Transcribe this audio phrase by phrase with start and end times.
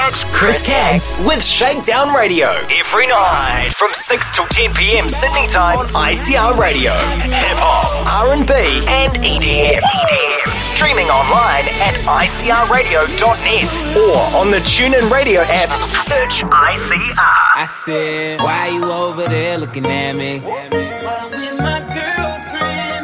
[0.00, 5.10] Catch Chris Caggs with Shakedown Radio every night from 6 till 10 p.m.
[5.10, 6.92] Sydney time on ICR Radio.
[7.28, 8.48] Hip hop, R&B,
[8.88, 9.84] and EDM.
[9.84, 10.56] EDM.
[10.56, 15.68] Streaming online at icrradio.net or on the TuneIn Radio app.
[16.00, 17.60] Search ICR.
[17.60, 20.40] I said, why you over there looking at me?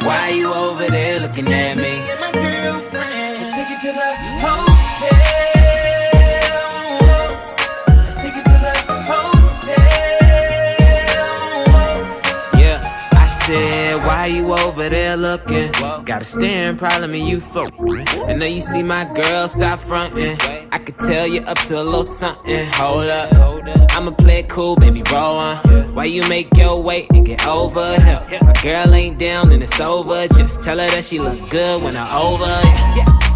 [0.06, 1.95] Why you over there looking at me?
[14.26, 15.70] You over there looking?
[16.04, 17.70] Got a staring problem and you folk.
[18.26, 20.36] I know you see my girl, stop fronting.
[20.72, 22.66] I could tell you up to a little something.
[22.72, 23.96] Hold up, hold up.
[23.96, 25.94] I'ma play it cool, baby, roll on.
[25.94, 28.24] Why you make your way and get over here?
[28.42, 30.26] My girl ain't down and it's over.
[30.28, 32.44] Just tell her that she look good when I over.
[32.96, 33.35] Yeah.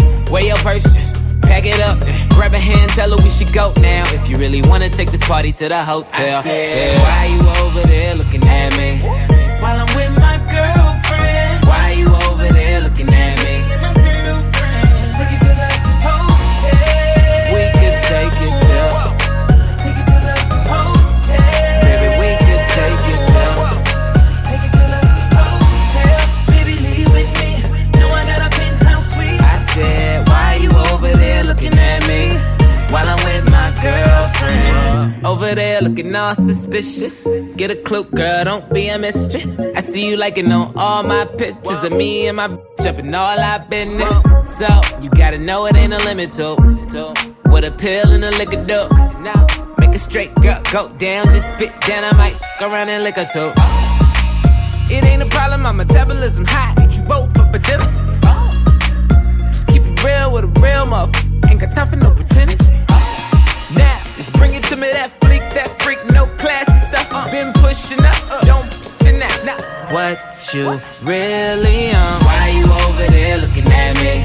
[0.31, 1.99] weigh your purse, just tag it up.
[2.29, 4.03] Grab a hand, tell her we should go now.
[4.07, 7.87] If you really wanna take this party to the hotel, I said, why you over
[7.87, 9.01] there looking at me?
[9.61, 10.80] While I'm with my girlfriend.
[35.51, 37.57] Over there looking all suspicious.
[37.57, 39.43] Get a clue, girl, don't be a mystery.
[39.75, 43.13] I see you liking on all my pictures of me and my bitch up in
[43.13, 44.23] all our business.
[44.57, 44.69] So,
[45.01, 46.55] you gotta know it ain't a limit to,
[47.47, 48.87] what a pill and a liquor do.
[49.77, 53.15] Make a straight girl go down, just spit down, I might go around and lick
[53.15, 53.51] her too.
[54.89, 56.81] It ain't a problem, my metabolism high.
[56.81, 57.83] Eat you both for dinner.
[59.47, 61.51] Just keep it real with a real motherfucker.
[61.51, 62.80] Ain't got time for no pretense.
[64.21, 67.09] Just bring it to me, that freak, that freak, no classy stuff.
[67.31, 69.41] Been pushing up, uh, don't pushing out.
[69.43, 69.57] Now,
[69.89, 70.21] what
[70.53, 72.21] you really on?
[72.29, 74.21] Why you over there looking at me?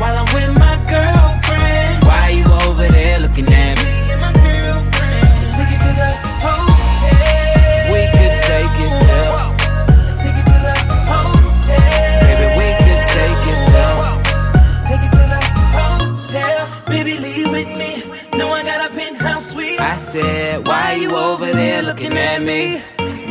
[0.00, 2.02] While I'm with my girlfriend.
[2.08, 3.75] Why you over there looking at me?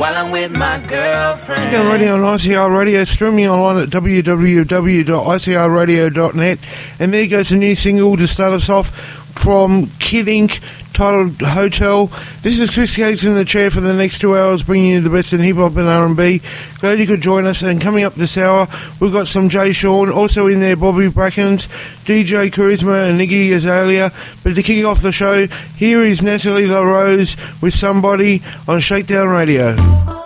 [0.06, 1.72] While I'm with my girlfriend?
[1.72, 6.60] Get ready on ICR Radio, streaming online at www.icrradio.net.
[7.00, 10.60] And there goes a new single to start us off from Kid Ink
[10.94, 12.08] titled Hotel.
[12.42, 15.10] This is Chris Gates in the chair for the next two hours, bringing you the
[15.10, 16.42] best in hip hop and R&B.
[16.80, 17.62] Glad you could join us.
[17.62, 18.68] And coming up this hour,
[19.00, 21.68] we've got some Jay Sean, also in there Bobby Brackins,
[22.06, 24.12] DJ Charisma, and Iggy Azalea.
[24.44, 30.25] But to kick off the show, here is Natalie LaRose with Somebody on Shakedown Radio.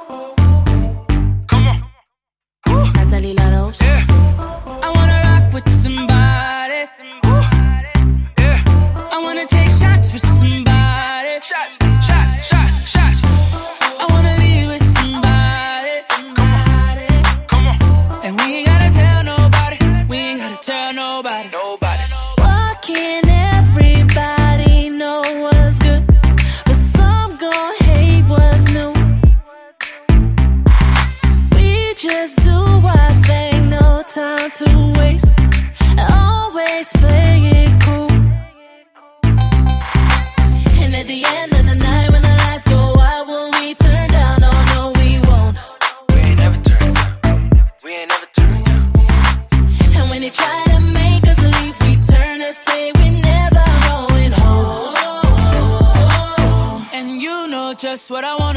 [58.09, 58.48] what I want.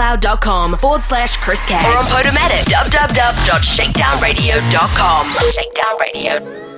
[0.00, 1.74] soundcloud.com forward slash Chris K.
[1.74, 5.26] Or on Podomatic, www.shakedownradio.com.
[5.52, 6.69] Shakedown Radio.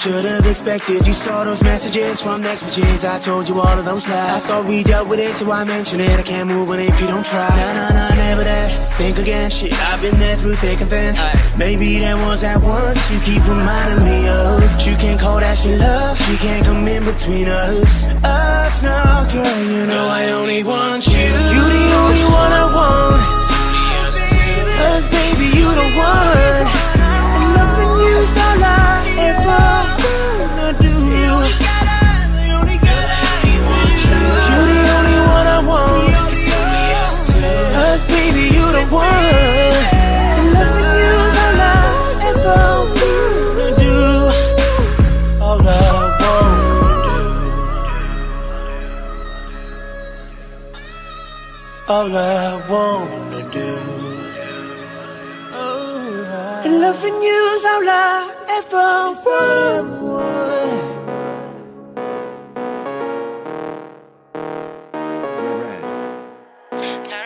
[0.00, 1.06] It's what I should have expected.
[1.06, 3.04] You saw those messages from next bitches.
[3.04, 4.30] I told you all of those lies.
[4.30, 6.18] I saw we dealt with it, so I mention it.
[6.18, 7.48] I can't move on if you don't try.
[7.50, 8.70] Nah, nah, nah, never that.
[8.96, 9.74] Think again, shit.
[9.92, 11.14] I've been there through thick and thin.
[11.58, 14.60] Maybe there was that once you keep reminding me of.
[14.60, 16.18] But you can't call that shit love.
[16.30, 18.04] You can't come in between us.
[18.24, 19.60] Us now, girl.
[19.68, 21.28] You know I only want you.
[21.52, 23.20] You the only one I want.
[24.80, 26.89] Cause baby, you the one.
[51.90, 53.70] All I wanna do.
[56.64, 58.90] And loving you's all I ever
[60.00, 60.30] want.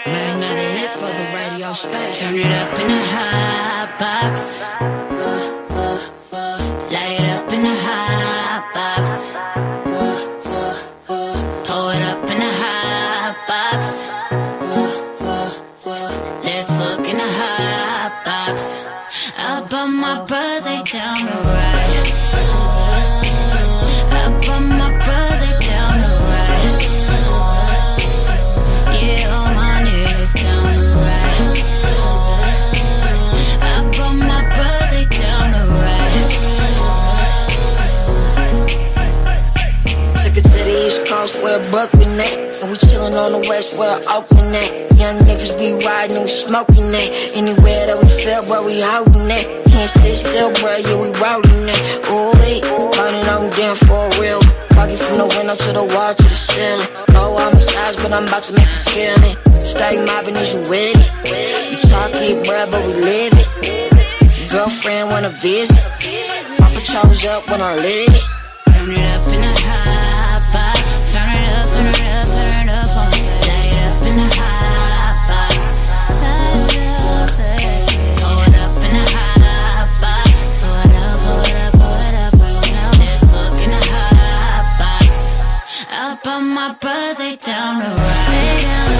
[0.07, 2.29] Man, not a hit for the radio station.
[2.29, 4.84] Turn it up in the hot box.
[41.75, 42.63] Brooklyn at.
[42.63, 44.95] And we chillin' on the West where Oakland at.
[44.95, 47.35] Young niggas be riding we smoking that.
[47.35, 49.43] Anywhere that we feel, bro, we holding that.
[49.67, 51.83] Can't sit still, bro, yeah, we rolling that.
[52.15, 52.63] Ooh, we
[52.95, 54.39] turning on down for real.
[54.71, 56.87] Pocket from the window to the wall to the ceiling.
[57.19, 59.37] Oh, I'm a size, but I'm about to make you kill it.
[59.51, 61.11] Stay mobbing, is you with it?
[61.75, 63.51] You talk it, bruh, but we live it.
[64.47, 65.75] Girlfriend wanna visit.
[66.63, 68.23] My patrols up when I lit it.
[68.71, 69.84] Turn it up in the hot
[86.41, 86.77] my
[87.19, 88.94] they down the down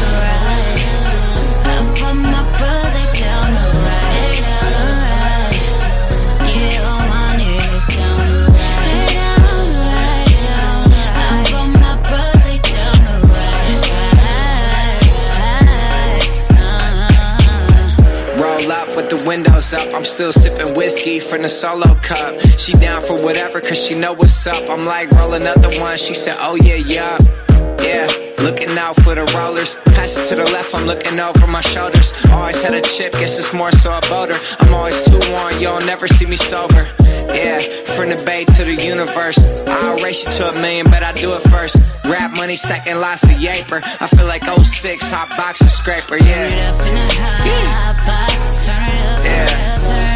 [19.17, 19.95] the windows up.
[19.95, 22.41] I'm still sipping whiskey from the solo cup.
[22.59, 24.69] She down for whatever, cause she know what's up.
[24.69, 25.97] I'm like, roll another one.
[25.97, 27.19] She said, oh yeah, yeah.
[27.81, 28.07] Yeah,
[28.39, 29.77] looking out for the rollers.
[29.97, 32.13] Pass it to the left, I'm looking over my shoulders.
[32.31, 34.39] Always had a chip, guess it's more so about her.
[34.61, 36.87] I'm always too warm, you'll never see me sober.
[37.29, 37.61] Yeah,
[37.97, 39.63] from the bay to the universe.
[39.67, 42.05] I'll race you to a million, but I do it first.
[42.07, 43.83] Rap money, second lots of yaper.
[44.01, 46.73] I feel like 06, hot boxer scraper, Turn it yeah.
[46.73, 48.67] up in the hot box.
[48.67, 50.14] Turn it up, turn it up, turn it up.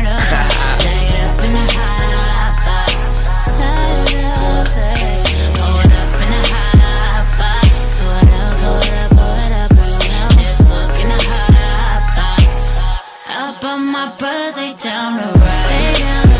[14.78, 15.68] Down the right.
[15.68, 16.38] They down the.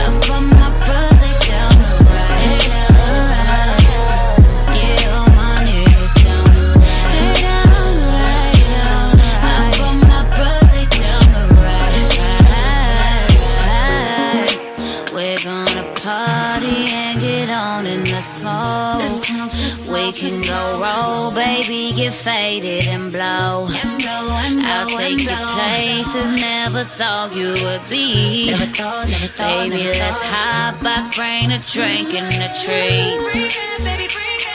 [0.00, 0.68] Up on my
[1.48, 2.38] down the right.
[2.44, 3.46] They down the.
[4.76, 6.66] Yeah, all my niggas down the.
[7.14, 9.28] They down the right, down the.
[9.48, 10.20] Up on my
[11.00, 12.12] down the right,
[13.72, 14.52] right.
[15.14, 19.00] We're gonna party and get on in the smoke.
[19.90, 23.68] We can go roll, baby, get faded and blow.
[24.78, 28.52] I'll take you places never thought you would be.
[28.54, 33.18] Baby, let's hot box, bring a drink and a treat.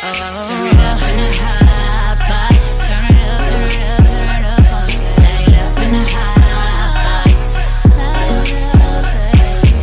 [0.01, 0.13] Oh,
[0.47, 2.55] turn it up in the hot box.
[2.87, 4.87] Turn it up, turn it up, turn it up.
[5.19, 7.35] Light it up in the hot box.
[7.91, 9.73] Light it up, baby.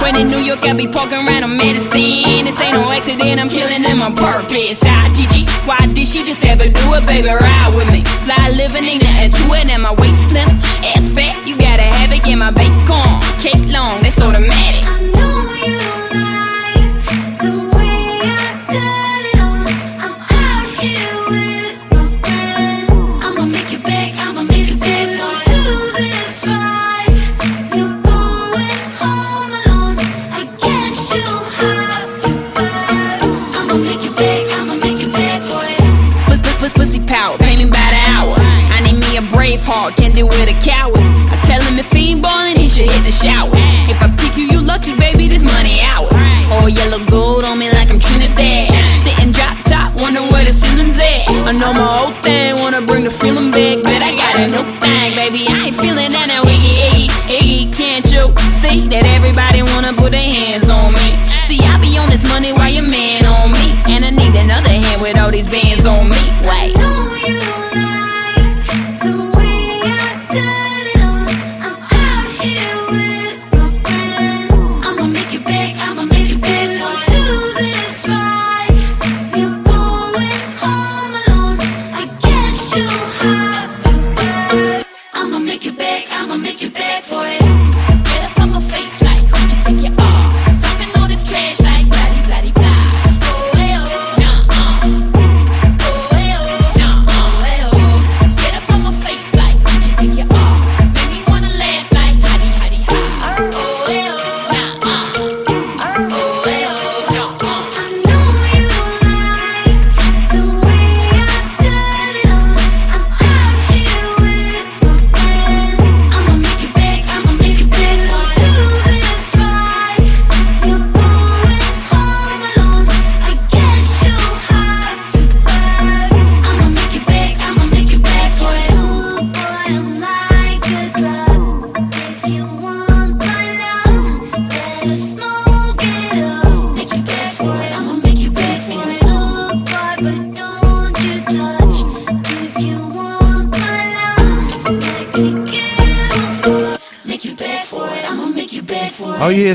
[0.02, 2.44] When in New York, I be poking around on medicine.
[2.46, 4.80] This ain't no accident, I'm killing them on purpose.
[4.84, 5.46] I G G.
[5.63, 7.30] Why did she just ever do it, baby?
[7.30, 8.04] Ride with me.
[8.28, 10.50] Fly living, ain't nothing to it, and my waist slim.
[10.84, 13.08] Ass fat, you gotta have it, get my bacon.
[13.39, 14.84] Cake long, that's automatic.
[14.84, 16.01] I know you.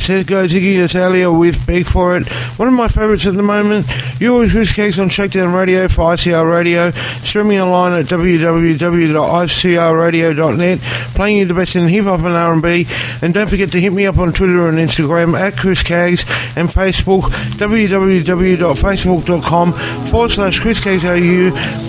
[0.07, 2.29] Tedco Iggy Azalea with Beg For It.
[2.59, 3.87] One of my favourites at the moment.
[4.21, 6.93] You're Who's Cakes on Shakedown Radio for ICR Radio.
[6.93, 10.79] Streaming online at www.icrradio.net.
[11.17, 12.87] Playing you the best in hip hop and R&B.
[13.21, 16.23] And don't forget to hit me up on Twitter and Instagram at Chris Cags
[16.57, 17.23] and Facebook
[17.59, 20.79] www.facebook.com forward slash Chris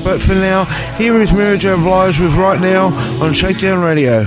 [0.03, 0.65] But for now,
[0.97, 1.75] here is Mary J.
[1.75, 2.87] Blige with Right Now
[3.21, 4.23] on Shakedown Radio.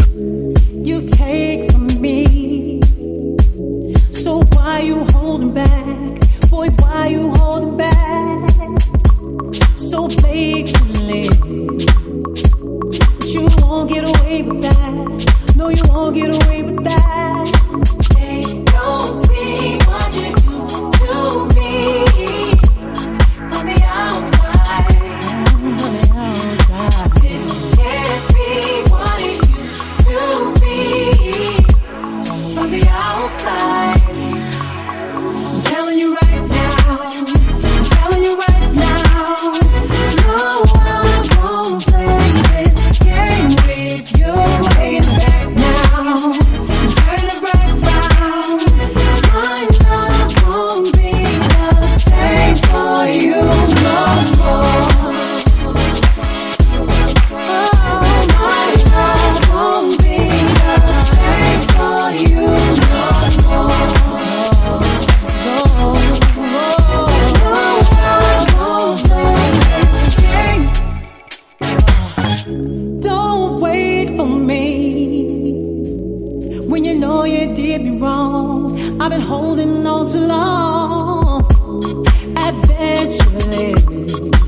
[83.49, 84.40] baby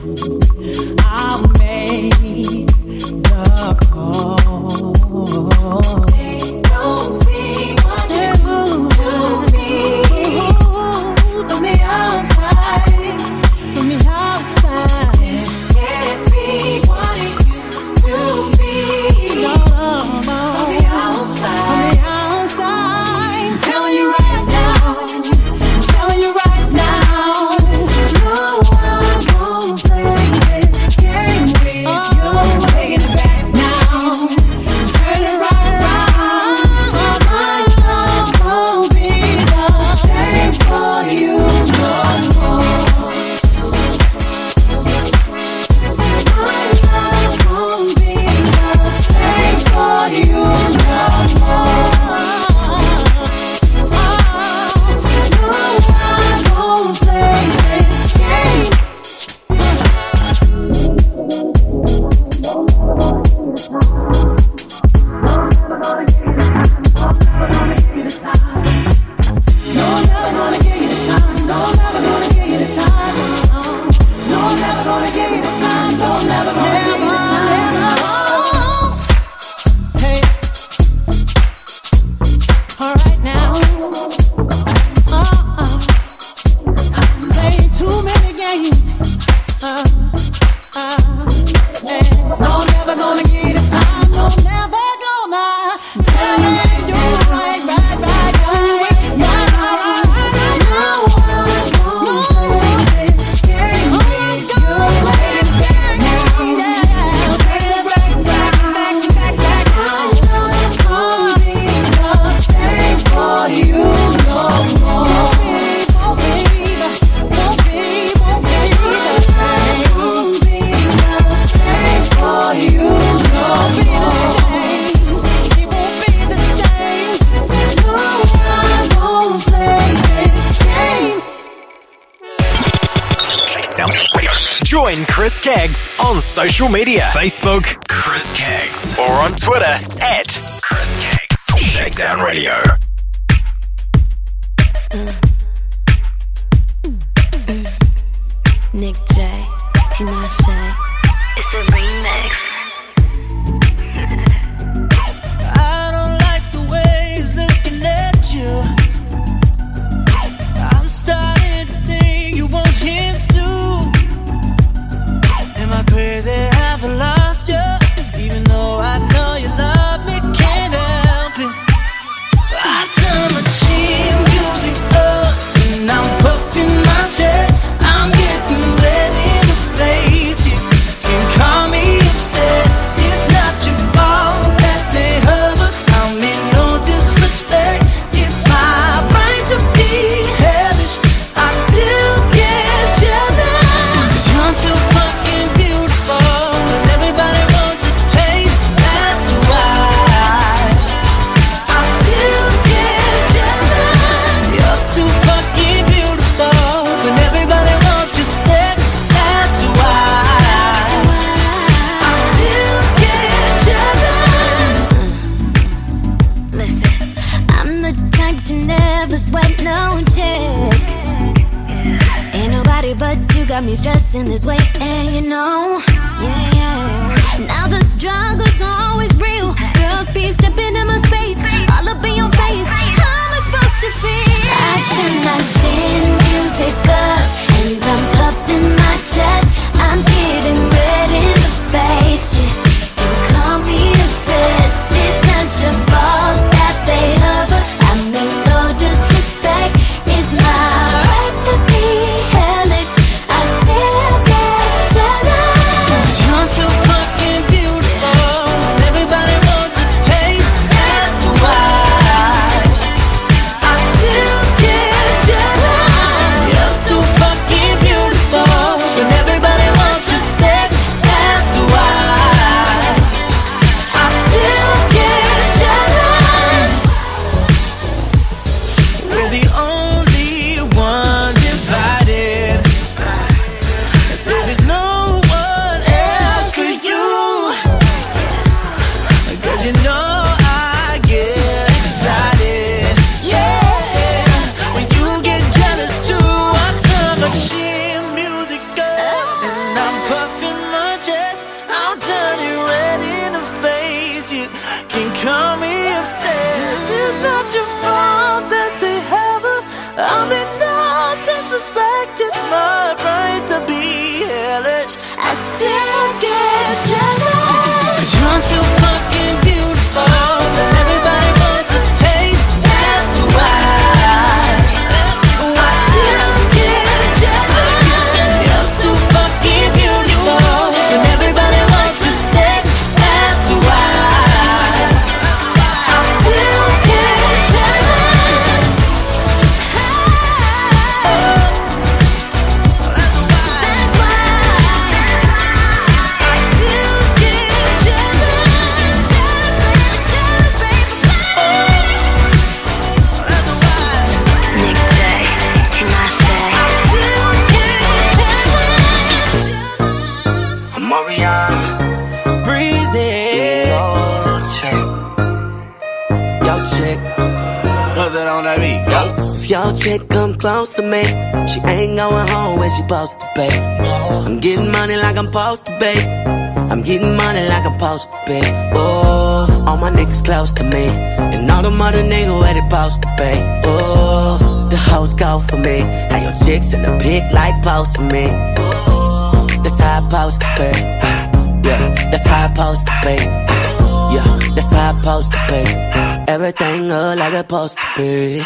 [397.52, 398.42] supposed to be.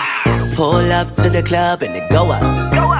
[0.56, 2.42] Pull up to the club and they go up.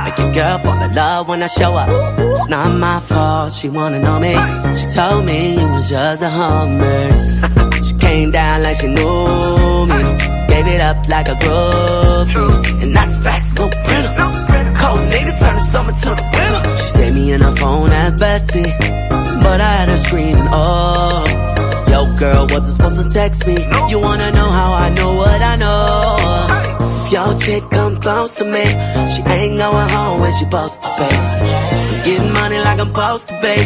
[0.04, 1.88] Make your girl fall in love when I show up.
[2.18, 4.34] It's not my fault, she wanna know me.
[4.78, 7.10] She told me you was just a hummer.
[7.86, 10.00] she came down like she knew me.
[10.52, 12.82] Gave it up like a groupie.
[12.82, 14.14] And that's facts, no printer.
[14.80, 16.76] Cold nigga turn the summer to the winter.
[16.80, 18.70] She saved me in her phone at bestie.
[19.42, 21.45] But I had her screaming, oh.
[21.96, 23.56] Yo, girl, wasn't supposed to text me.
[23.88, 26.76] You wanna know how I know what I know?
[26.78, 28.66] If your chick come close to me,
[29.12, 31.08] she ain't going home when she supposed to be.
[31.08, 33.60] I'm getting money like I'm supposed to pay.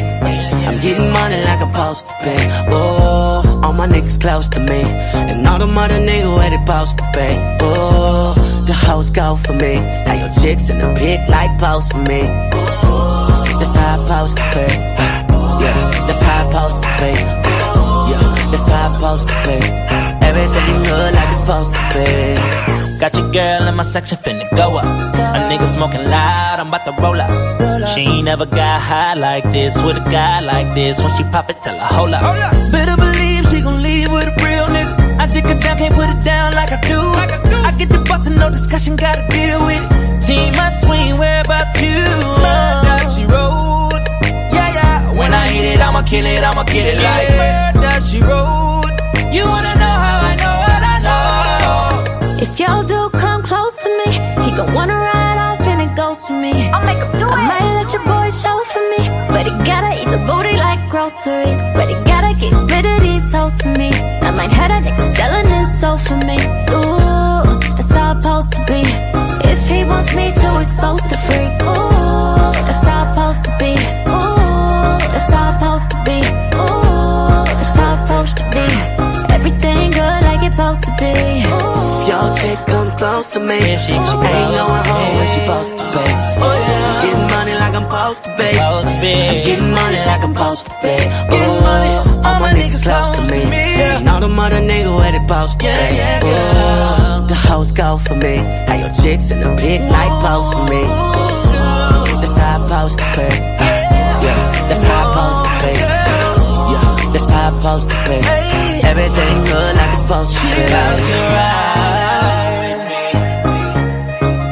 [0.65, 2.43] I'm getting money like I'm supposed to pay.
[2.71, 4.83] Oh, all my niggas close to me,
[5.31, 7.35] and all them other niggas where they supposed to pay.
[7.63, 9.81] Oh, the hoes go for me.
[10.07, 12.23] Now your chicks in the pic like post for me.
[13.59, 14.67] That's how I supposed to be.
[15.65, 16.91] Yeah, that's how I supposed to
[17.35, 17.40] be.
[18.61, 19.59] Yeah, that's how I supposed to be.
[20.27, 23.01] Everything look like it's supposed to be.
[23.01, 24.85] Got your girl in my section finna go up.
[24.85, 27.31] A nigga smoking loud, I'm about to roll up.
[27.95, 30.99] She ain't never got high like this with a guy like this.
[31.03, 32.23] When she pop it, tell her hold up.
[32.23, 35.19] Oh, Better believe she gon' leave with a real nigga.
[35.19, 37.01] I dick her down, can't put it down like I do.
[37.01, 40.27] I get the bustin', no discussion, gotta deal with it.
[40.27, 42.80] Team my swing, where about you?
[45.53, 45.59] Yeah.
[45.59, 47.29] When I hit it, I'ma kill it, I'ma get it like
[47.75, 48.99] Murder, she wrote.
[49.33, 52.43] You wanna know how I know what I know?
[52.43, 54.13] If your dude come close to me,
[54.45, 56.71] he gon' wanna ride off and it goes for me.
[56.71, 57.33] I'll make him do it.
[57.33, 60.81] I might let your boy show for me, but he gotta eat the booty like
[60.89, 61.59] groceries.
[61.75, 63.91] But he gotta get rid of these hoes for me.
[64.23, 66.39] I might have a nigga selling his soul for me.
[66.75, 68.83] Ooh, that's how it's supposed to be.
[69.53, 71.90] If he wants me to expose the freak, ooh,
[81.03, 82.01] Ooh.
[82.01, 83.61] If your chick come close to me.
[83.61, 86.05] She ain't going home when she supposed to be.
[86.43, 88.49] Oh, getting money like I'm supposed to be.
[88.61, 88.85] I'm
[89.47, 90.97] getting money like I'm supposed to be.
[91.35, 93.41] Ooh, all my niggas close to me.
[93.97, 95.71] And all the mother niggas where they supposed to be.
[96.29, 98.37] Ooh, the hoes go for me.
[98.69, 100.83] How your chicks in the pit like post for me.
[102.21, 103.29] That's how I supposed to be.
[104.25, 106.00] Yeah, that's how I supposed to be.
[107.33, 108.19] How I supposed to be.
[108.91, 110.51] Everything good like it's supposed to be.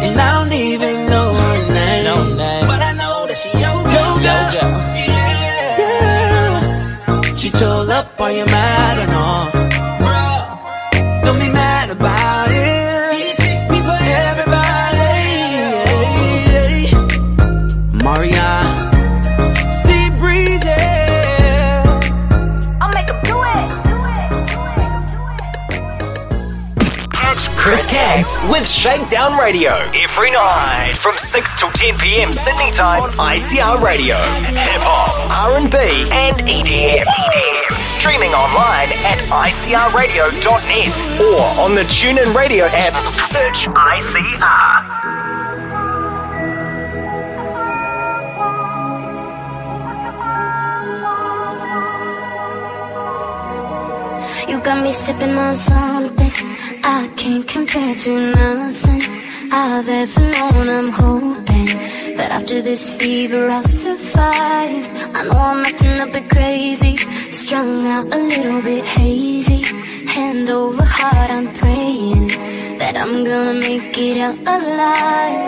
[0.07, 2.37] And I don't even know her name.
[2.71, 4.15] But I know that she your girl.
[4.27, 4.87] Yeah.
[7.37, 9.08] She chose up, are you mad
[28.19, 32.33] With Shakedown Radio every night from 6 till 10 p.m.
[32.33, 34.17] Sydney time on ICR Radio.
[34.43, 35.79] Hip hop, R&B,
[36.11, 37.05] and EDM.
[37.07, 37.79] EDM.
[37.79, 42.93] Streaming online at icrradio.net or on the TuneIn Radio app.
[43.21, 44.88] Search ICR.
[54.69, 56.31] Got me sipping on something
[56.85, 59.03] I can't compare to nothing
[59.51, 60.69] I've ever known.
[60.69, 61.69] I'm hoping
[62.19, 64.85] that after this fever I'll survive.
[65.17, 66.99] I know I'm acting a bit crazy,
[67.41, 69.63] strung out a little bit hazy.
[70.07, 72.29] Hand over heart, I'm praying
[72.81, 75.47] that I'm gonna make it out alive.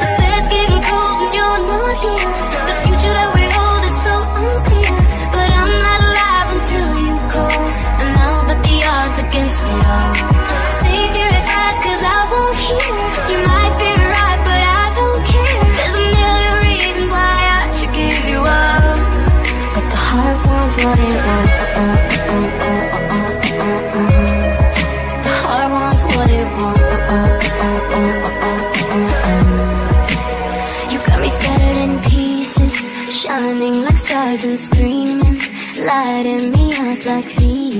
[0.00, 2.71] The bed's getting cold and you're not here.
[20.84, 21.68] What it wants.
[25.24, 26.92] The heart wants what it wants.
[30.92, 32.74] You got me scattered in pieces,
[33.20, 35.38] shining like stars and screaming,
[35.86, 37.71] lighting me up like Venus.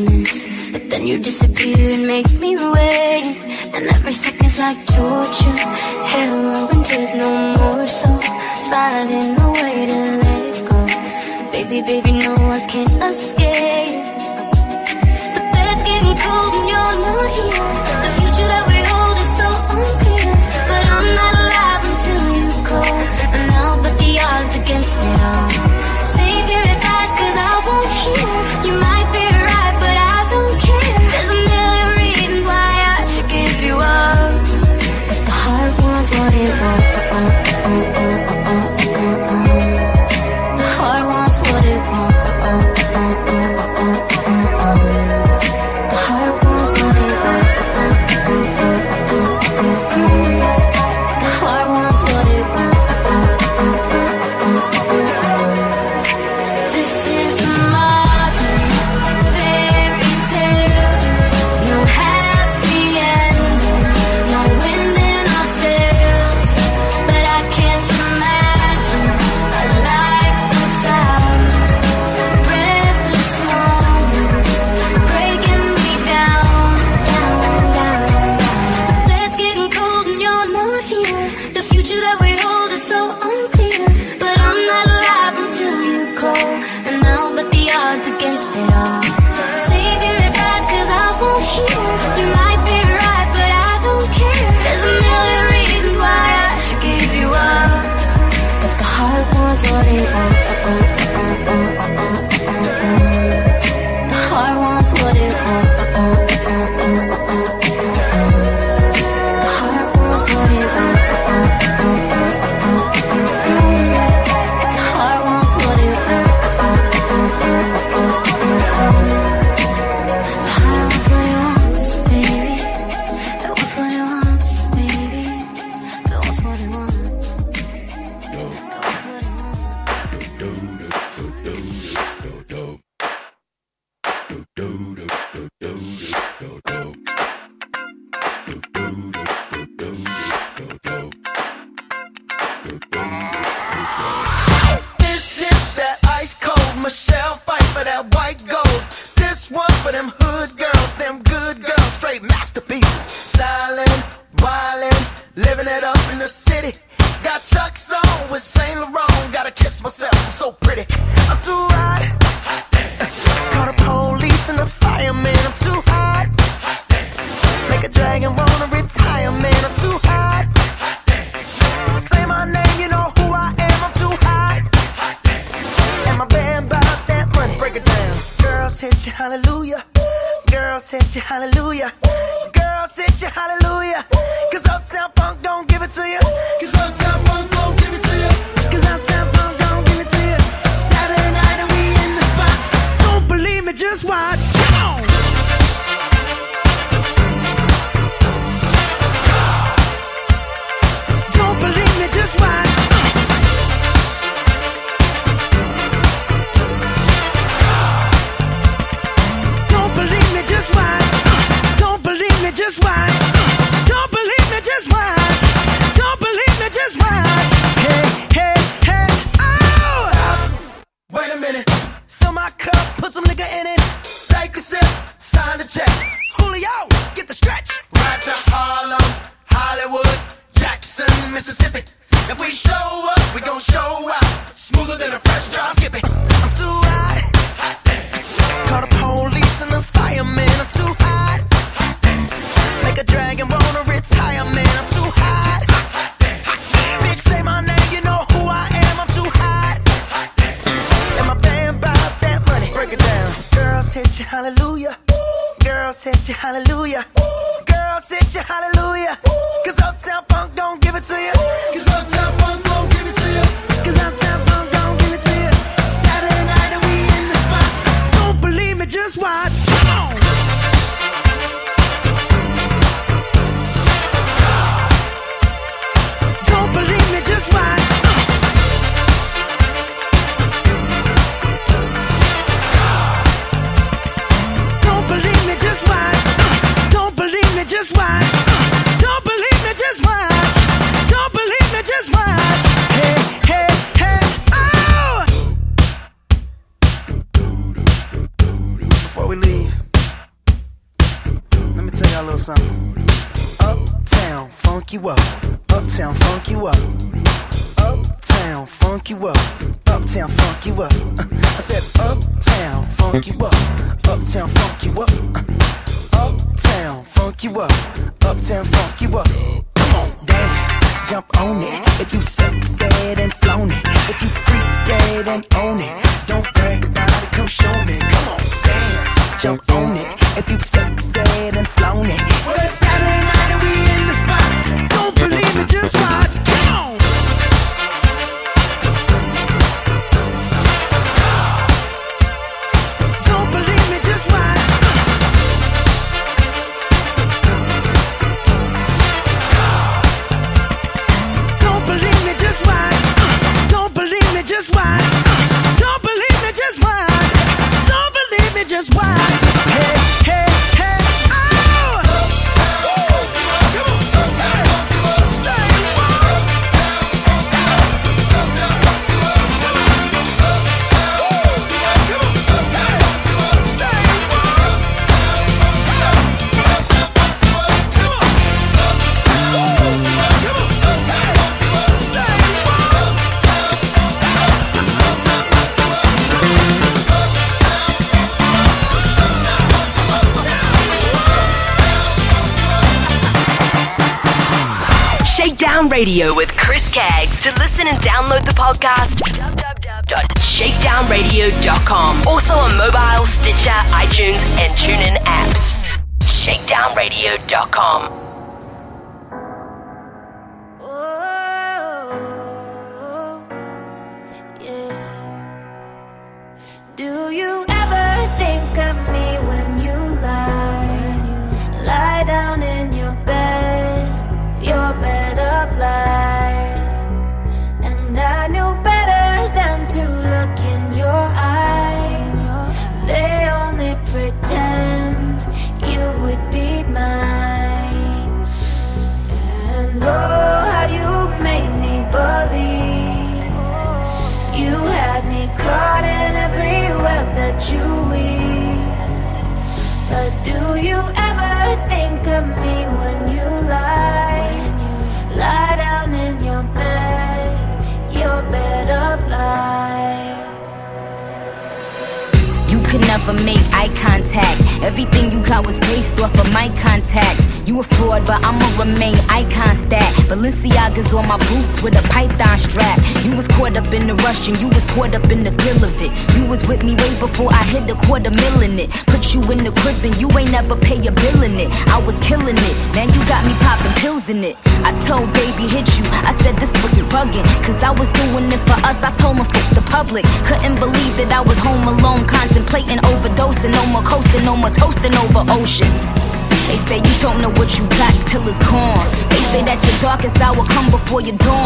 [0.93, 3.25] Then you disappear and make me wait,
[3.73, 5.57] and every second's like torture.
[6.13, 8.09] Heroin did no more, so
[8.69, 10.81] finding a way to let go.
[11.51, 14.05] Baby, baby, no, I can't escape.
[15.35, 17.62] The bed's getting cold and you're not here.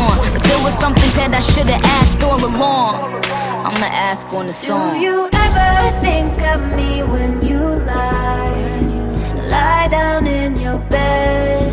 [0.07, 0.32] Dawn.
[0.32, 3.24] But there was something that I should've asked all along.
[3.66, 4.94] I'ma ask on the song.
[4.94, 8.80] Do you ever think of me when you lie?
[9.50, 11.72] Lie down in your bed,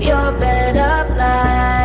[0.00, 1.79] your bed of lies.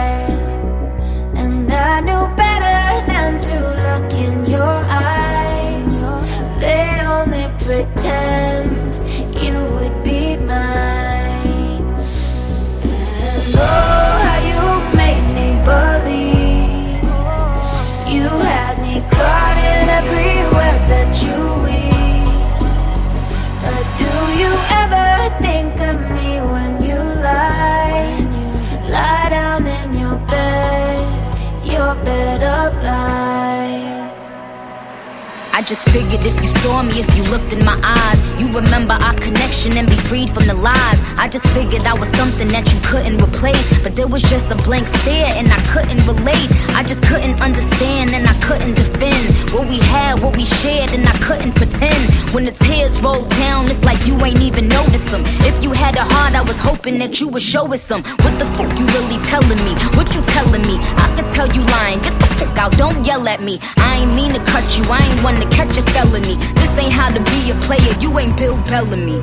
[35.65, 39.15] Just figured if you saw me, if you looked in my eyes, you remember our
[39.15, 40.99] connection and be freed from the lies.
[41.17, 43.65] I just figured I was something that you couldn't replace.
[43.81, 46.49] But there was just a blank stare and I couldn't relate.
[46.77, 51.07] I just couldn't understand and I couldn't defend what we had, what we shared, and
[51.07, 52.01] I couldn't pretend.
[52.33, 55.23] When the tears rolled down, it's like you ain't even noticed them.
[55.49, 58.03] If you had a heart, I was hoping that you would show us some.
[58.21, 59.73] What the fuck you really telling me?
[59.97, 60.77] What you telling me?
[60.77, 61.99] I could tell you lying.
[62.01, 63.59] Get the fuck out, don't yell at me.
[63.77, 66.35] I ain't mean to cut you, I ain't one to catch a felony.
[66.59, 69.19] This ain't how to be a player, you ain't Bill Bellamy.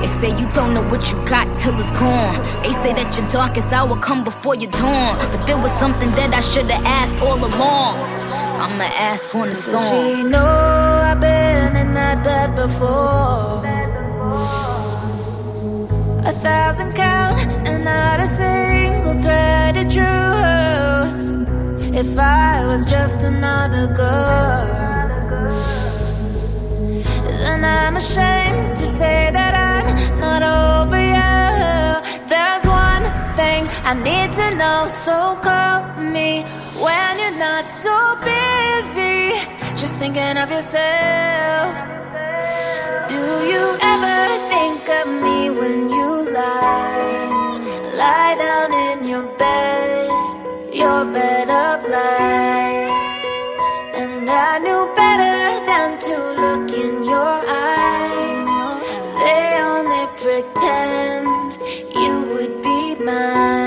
[0.00, 2.34] They say you don't know what you got till it's gone.
[2.62, 5.16] They say that your darkest hour come before your dawn.
[5.32, 6.70] But there was something that I should've
[7.00, 7.96] asked all along.
[8.64, 9.90] I'ma ask on the So song.
[9.90, 13.64] she know I've been in that bed before.
[16.26, 21.20] A thousand count and not a single thread of truth.
[21.94, 24.66] If I was just another girl,
[27.44, 29.86] then I'm ashamed to say that I'm
[30.20, 31.34] not over you.
[32.28, 33.04] There's one
[33.36, 36.44] thing I need to know, so call me
[36.84, 39.32] when you're not so busy.
[39.76, 41.72] Just thinking of yourself.
[43.08, 43.22] Do
[43.52, 43.64] you
[43.94, 44.18] ever
[44.52, 47.24] think of me when you lie?
[48.02, 50.10] Lie down in your bed,
[50.72, 53.06] your bed of lies.
[54.00, 55.03] And I knew better
[56.00, 58.80] to look in your eyes.
[59.22, 61.26] They only pretend
[61.94, 63.63] you would be mine.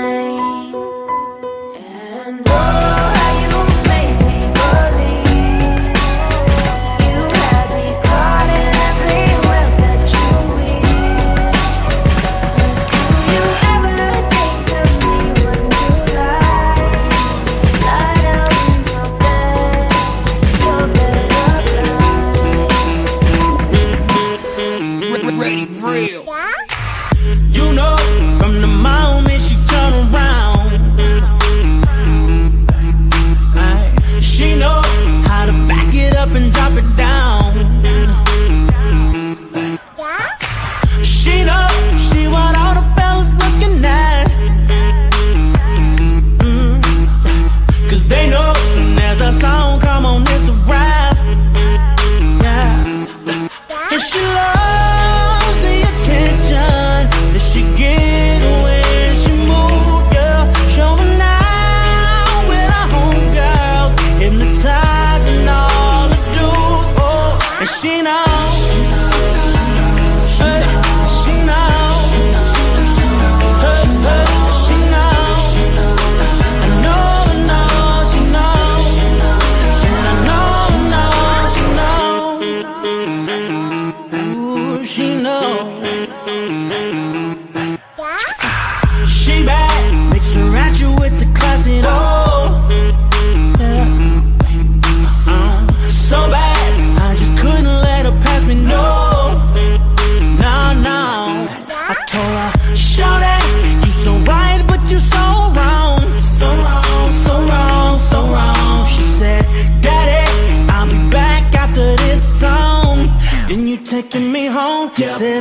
[85.48, 85.87] She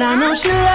[0.10, 0.67] I know she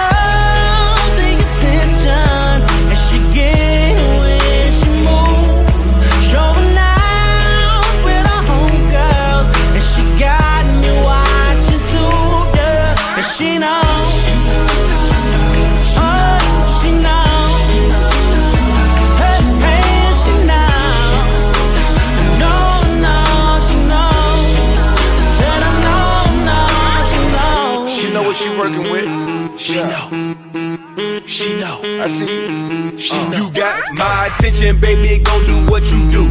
[34.03, 36.25] my attention, baby, go do what you do.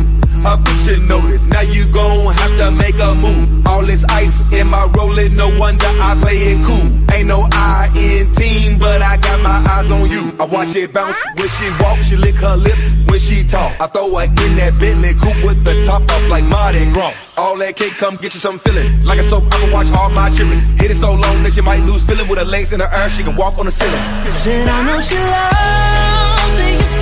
[0.44, 3.64] A fiction notice, now you gon' have to make a move.
[3.66, 6.88] All this ice in my rolling, no wonder I play it cool.
[7.14, 10.34] Ain't no I in team, but I got my eyes on you.
[10.40, 13.70] I watch it bounce when she walk, she lick her lips when she talk.
[13.80, 17.34] I throw her in that Bentley coupe with the top off like Mardi Gras.
[17.38, 19.04] All that cake, come get you some feeling.
[19.04, 20.58] Like a soap, I can watch all my children.
[20.76, 23.08] Hit it so long that she might lose feeling with her legs in her air.
[23.10, 24.02] She can walk on the ceiling.
[24.42, 26.21] Said I know she loves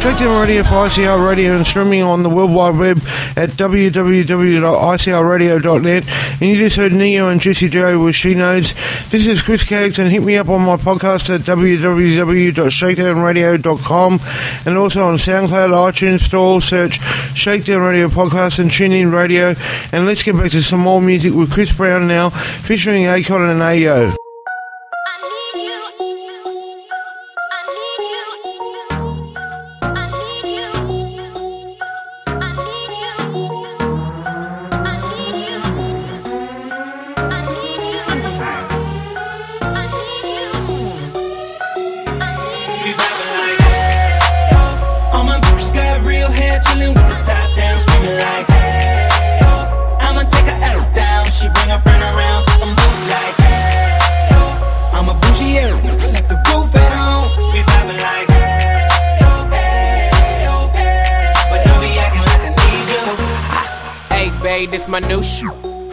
[0.00, 2.96] Check radio for ICR Radio and streaming on the World Wide Web
[3.36, 6.08] at www.icrradio.net.
[6.40, 8.72] And you just heard Ne-Yo and Juicy J with She Knows.
[9.10, 14.20] This is Chris Caggs and hit me up on my podcast at www.shakedownradio.com
[14.64, 16.98] and also on SoundCloud, iTunes Store, search
[17.36, 19.54] Shakedown Radio Podcast and tune in radio.
[19.92, 23.60] And let's get back to some more music with Chris Brown now, featuring Akon and
[23.60, 24.16] Ayo.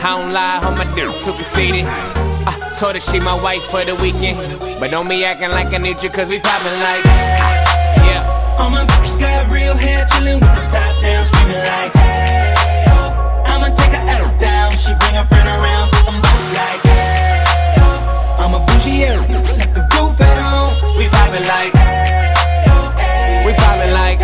[0.00, 1.84] I don't lie, on my dick too conceited.
[1.84, 4.38] I told her she my wife for the weekend,
[4.80, 8.58] but don't be acting like I need you 'cause we poppin' like, ah, yeah.
[8.58, 12.54] All my bitches got real hair, chillin' with the top down, screaming like, hey,
[12.88, 13.44] oh.
[13.50, 16.22] I'ma take her out down, she bring her friend around, I'm
[16.58, 18.38] like, hey, oh.
[18.42, 22.34] I'm a bougie area, like the roof at home, we vibing like, hey,
[22.70, 24.18] oh, We poppin' like,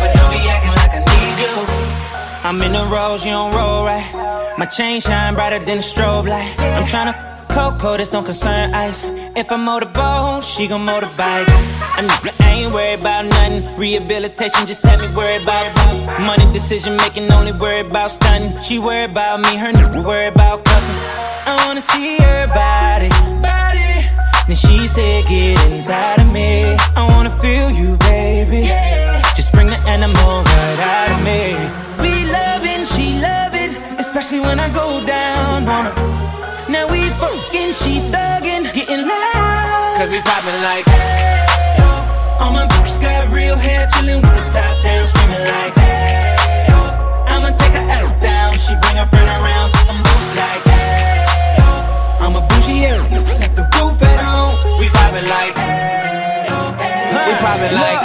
[0.00, 1.54] but don't be acting like I need you.
[2.44, 4.21] I'm in the rose, you don't roll right.
[4.58, 6.54] My chain shine brighter than a strobe light.
[6.58, 9.10] I'm tryna Coco, this don't concern ice.
[9.36, 11.48] If I motorboat, she gon' motorbike.
[11.96, 12.06] I'm,
[12.40, 13.76] I ain't worried about nothing.
[13.76, 15.74] Rehabilitation just had me worried about
[16.20, 17.30] money decision making.
[17.30, 18.58] Only worried about stunning.
[18.60, 21.00] She worried about me, her nigga worried about cuffing.
[21.44, 23.92] I wanna see her body, body.
[24.48, 26.74] Then she said, get inside of me.
[26.96, 28.68] I wanna feel you, baby.
[29.36, 31.81] Just bring the animal right out of me.
[34.14, 35.96] Especially when I go down on her.
[36.68, 39.96] Now we fucking, she thuggin', getting loud.
[39.96, 41.88] Cause we poppin' like, hey, yo.
[42.44, 47.24] All my bitches got real hair, chillin' with the top down, screaming like, hey, oh.
[47.32, 52.20] I'ma take her out down, she bring her friend around, I'm moving like, hey, oh.
[52.20, 55.88] I'm a bougie area, like the roof at home, we poppin' like, Hey,
[57.16, 58.02] we poppin' like,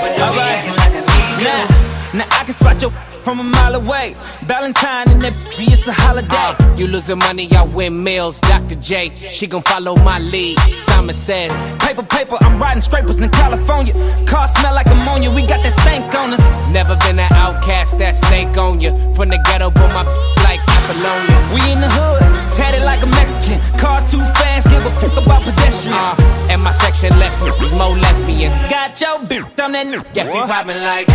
[0.00, 1.75] but don't be acting like I need you.
[2.16, 2.90] Now, I can spot your
[3.24, 4.14] from a mile away.
[4.44, 6.28] Valentine and that bitch, it's a holiday.
[6.30, 8.40] Uh, you losing money, I win meals.
[8.40, 8.76] Dr.
[8.76, 10.58] J, she gon' follow my lead.
[10.78, 11.52] Simon says,
[11.82, 13.92] Paper, paper, I'm riding scrapers in California.
[14.26, 16.72] Car smell like ammonia, we got that stank on us.
[16.72, 18.92] Never been an outcast, that stank on you.
[19.14, 20.04] From the ghetto, but my
[20.44, 21.36] like Apollonia.
[21.50, 22.22] We in the hood,
[22.54, 23.58] tatted like a Mexican.
[23.76, 25.98] Car too fast, give a fuck about pedestrians.
[25.98, 28.54] Uh, and my section less niggas, more lesbians.
[28.70, 30.06] Got your bitch, I'm that nigga.
[30.14, 31.08] Yeah, we poppin' like,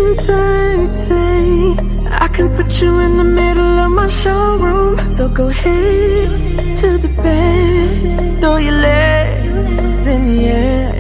[0.08, 1.78] entertain.
[2.08, 5.10] I can put you in the middle of my showroom.
[5.10, 8.40] So go ahead to the bed.
[8.40, 10.94] Throw your legs in the air.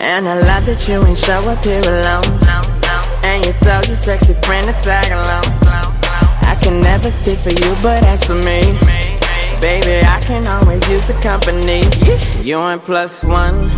[0.00, 2.67] And I love that you ain't show up here alone.
[3.48, 5.42] You tell your sexy friend to tag along.
[6.42, 8.60] I can never speak for you, but as for me,
[9.58, 11.80] baby, I can always use the company.
[12.46, 13.70] You and plus one,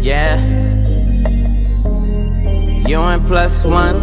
[0.00, 0.38] yeah.
[2.86, 3.96] You and plus one,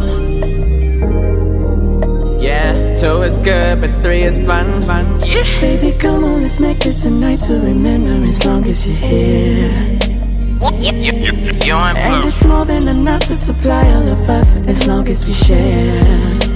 [2.42, 2.96] yeah.
[2.96, 5.06] Two is good, but three is fun, fun.
[5.22, 5.46] Yeah.
[5.62, 10.07] Baby, come on, let's make this a night to remember as long as you're here.
[11.70, 16.48] And it's more than enough to supply all of us as long as we share.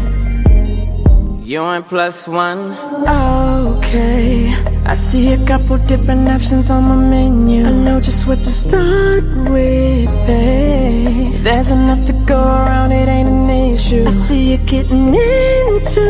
[1.43, 2.71] You and plus one.
[3.07, 4.53] Okay.
[4.85, 7.65] I see a couple different options on my menu.
[7.65, 11.33] I know just what to start with, babe.
[11.43, 14.05] There's enough to go around, it ain't an issue.
[14.07, 16.07] I see you getting into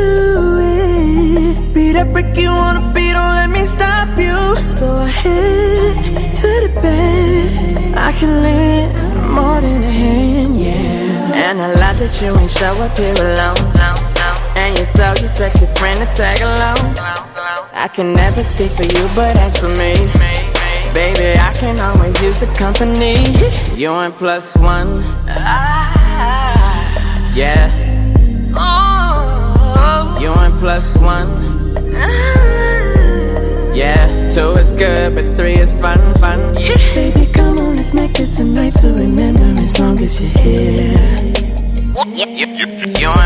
[0.61, 1.73] it.
[1.73, 4.37] Beat up brick, you wanna beat, don't let me stop you.
[4.67, 7.80] So I head to the bed.
[7.93, 8.93] I can lend
[9.33, 11.33] more than a hand, yeah.
[11.33, 13.57] And I love that you ain't show up here alone.
[14.57, 16.97] And you told your sexy friend to tag along.
[17.73, 19.93] I can never speak for you, but as for me,
[20.93, 23.15] baby, I can always use the company.
[23.79, 25.01] You and plus one,
[27.35, 27.69] yeah.
[30.19, 31.29] You and plus one,
[33.75, 34.27] yeah.
[34.29, 36.53] Two is good, but three is fun, fun.
[36.55, 37.50] Baby, come
[37.81, 40.93] let's make this a night to remember as long as you're here.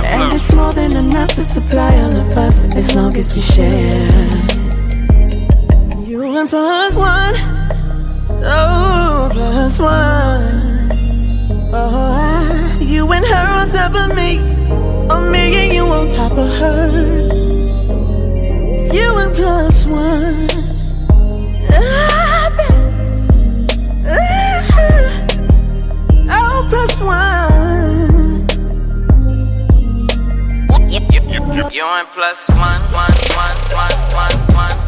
[0.05, 4.07] And it's more than enough to supply all of us as long as we share.
[6.07, 7.35] You and plus one,
[8.45, 10.89] oh, plus one.
[11.73, 14.39] Oh, I, you and her on top of me,
[15.09, 17.27] on me and you on top of her.
[18.93, 20.47] You and plus one.
[21.69, 22.24] Ah,
[26.85, 28.47] just one.
[31.71, 34.84] You and plus one, one, one, one, one, one.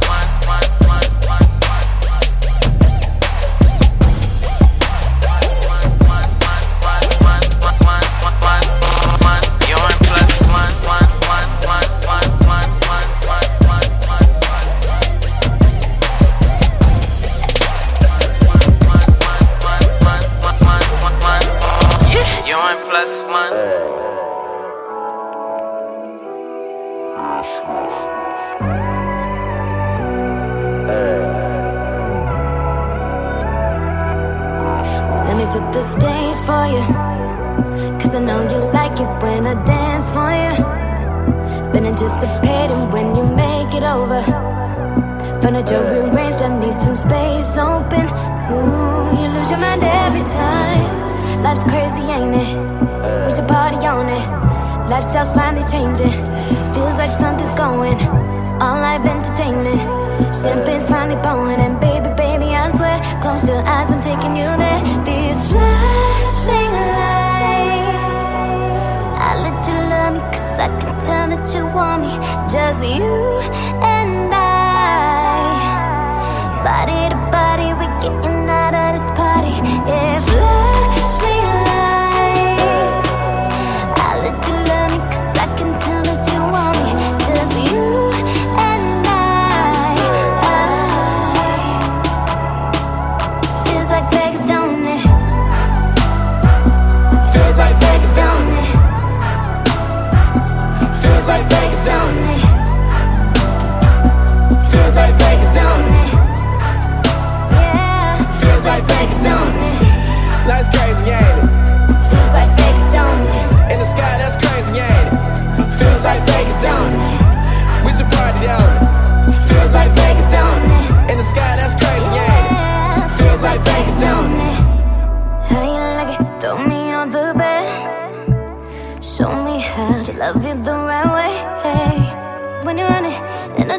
[51.58, 53.26] Life's crazy, ain't it?
[53.26, 54.90] We should party on it.
[54.90, 56.12] Lifestyle's finally changing.
[56.74, 57.98] Feels like something's going.
[58.62, 59.82] All live entertainment.
[60.36, 64.82] Champagne's finally pouring, and baby, baby, I swear, close your eyes, I'm taking you there.
[65.04, 68.34] These flashing lights.
[69.18, 72.14] I let you love me, cause I can tell that you want me.
[72.54, 73.37] Just you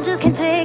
[0.09, 0.58] just can't take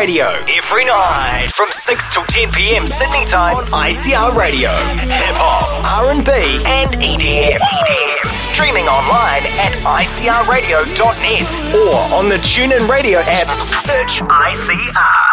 [0.00, 2.86] Radio every night from 6 till 10 p.m.
[2.86, 4.70] Sydney time on ICR Radio.
[4.96, 5.68] Hip hop,
[6.08, 6.24] R&B,
[6.64, 7.60] and EDM.
[7.60, 8.32] EDM.
[8.32, 13.44] Streaming online at icrradio.net or on the TuneIn Radio app.
[13.76, 15.28] Search ICR.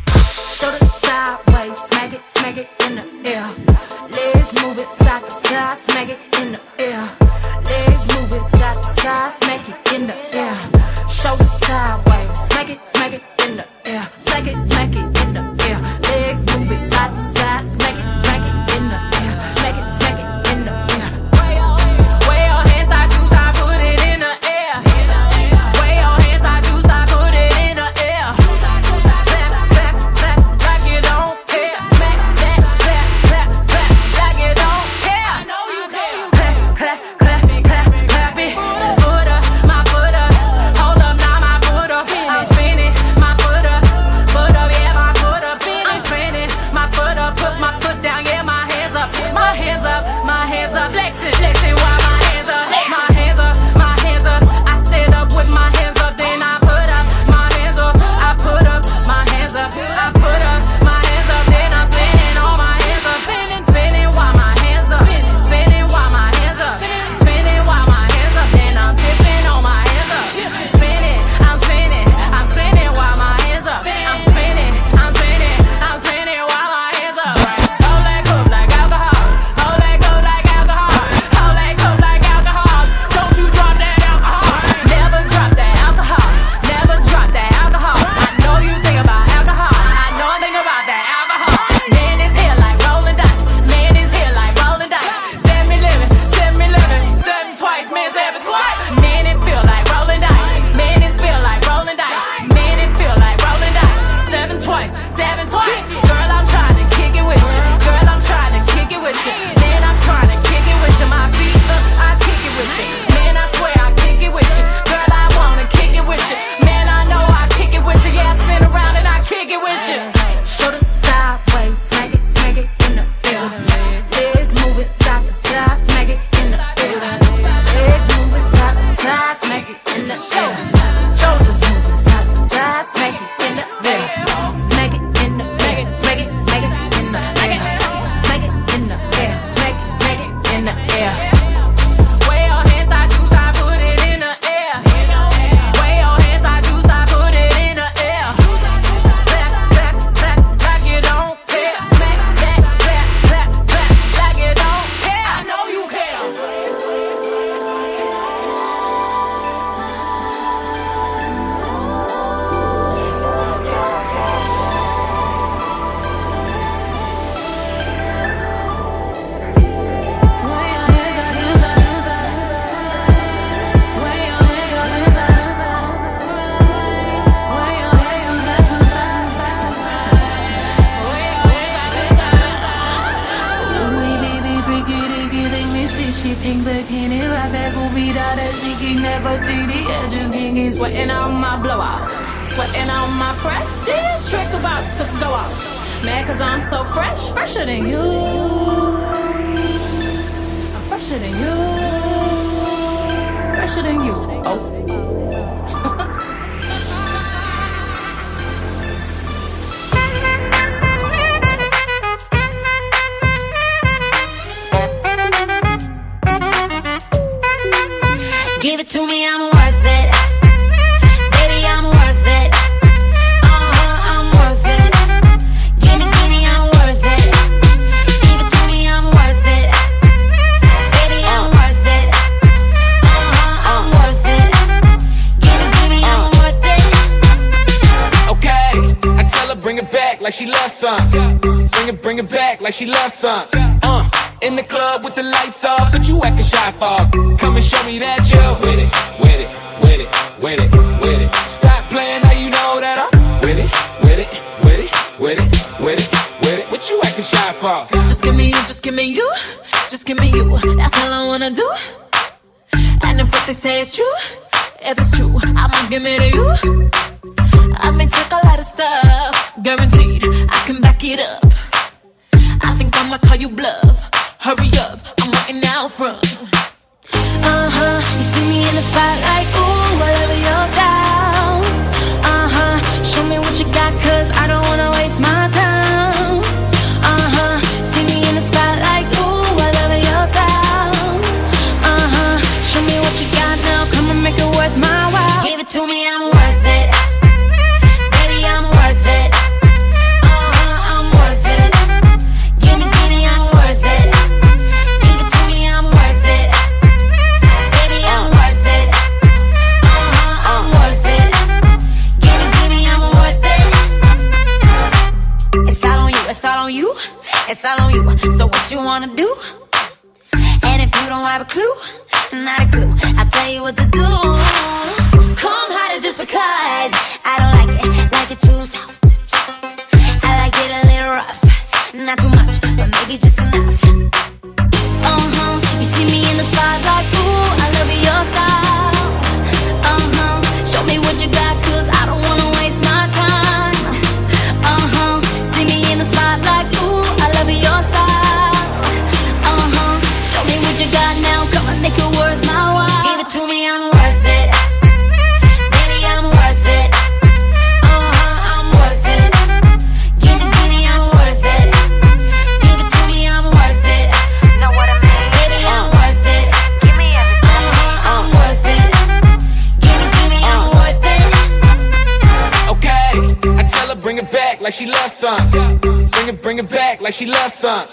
[377.62, 377.91] sun.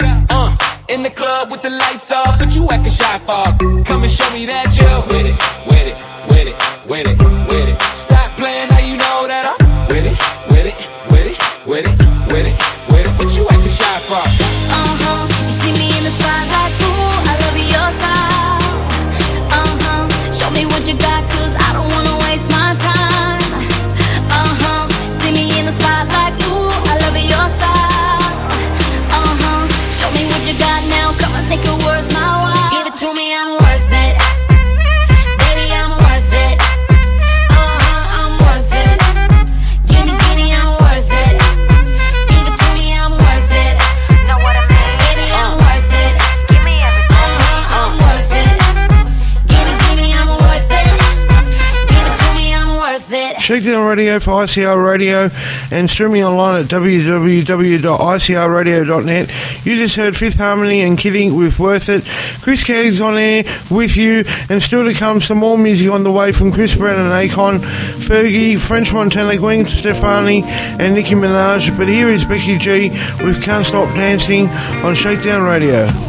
[54.30, 55.30] ICR Radio
[55.72, 59.66] and streaming online at www.icrradio.net.
[59.66, 62.04] You just heard Fifth Harmony and Kid Ink with Worth It.
[62.42, 66.12] Chris Keggs on air with you, and still to come some more music on the
[66.12, 71.76] way from Chris Brennan, Akon, Fergie, French Montana, Gwen Stefani, and Nicki Minaj.
[71.78, 72.90] But here is Becky G
[73.24, 74.48] with Can't Stop Dancing
[74.84, 76.09] on Shakedown Radio.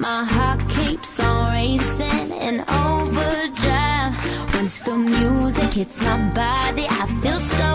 [0.00, 4.16] My heart keeps on racing in overdrive.
[4.54, 7.69] Once the music hits my body, I feel so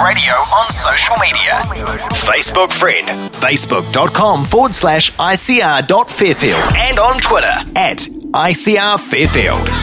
[0.00, 1.52] Radio on social media.
[2.14, 9.81] Facebook friend, facebook.com forward slash ICR.Fairfield, and on Twitter at ICR Fairfield.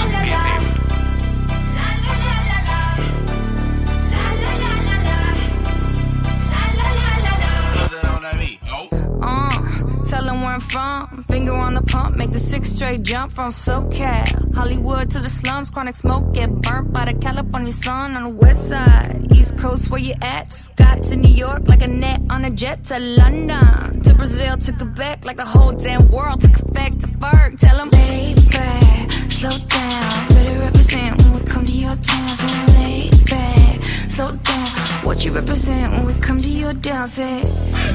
[11.49, 14.53] Finger on the pump, make the six straight jump from SoCal.
[14.53, 18.69] Hollywood to the slums, chronic smoke, get burnt by the California sun on the west
[18.69, 19.25] side.
[19.35, 20.51] East Coast, where you at?
[20.51, 23.99] Just got to New York like a net on a jet to London.
[24.03, 27.59] To Brazil, to Quebec, like the whole damn world took effect to Ferg.
[27.59, 30.27] Tell them, lay back, slow down.
[30.29, 32.29] Better represent when we come to your town.
[32.29, 34.88] So lay back, slow down.
[35.03, 37.43] What you represent when we come to your down, say.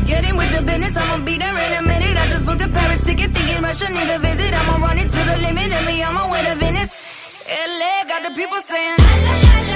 [0.06, 2.16] Get in with the business, I'ma be there in a minute.
[2.16, 4.52] I just booked a Paris ticket, thinking Russia need a visit.
[4.52, 7.46] I'ma run it to the limit, and me, I'm on way to Venice.
[7.78, 9.73] LA got the people saying, la la la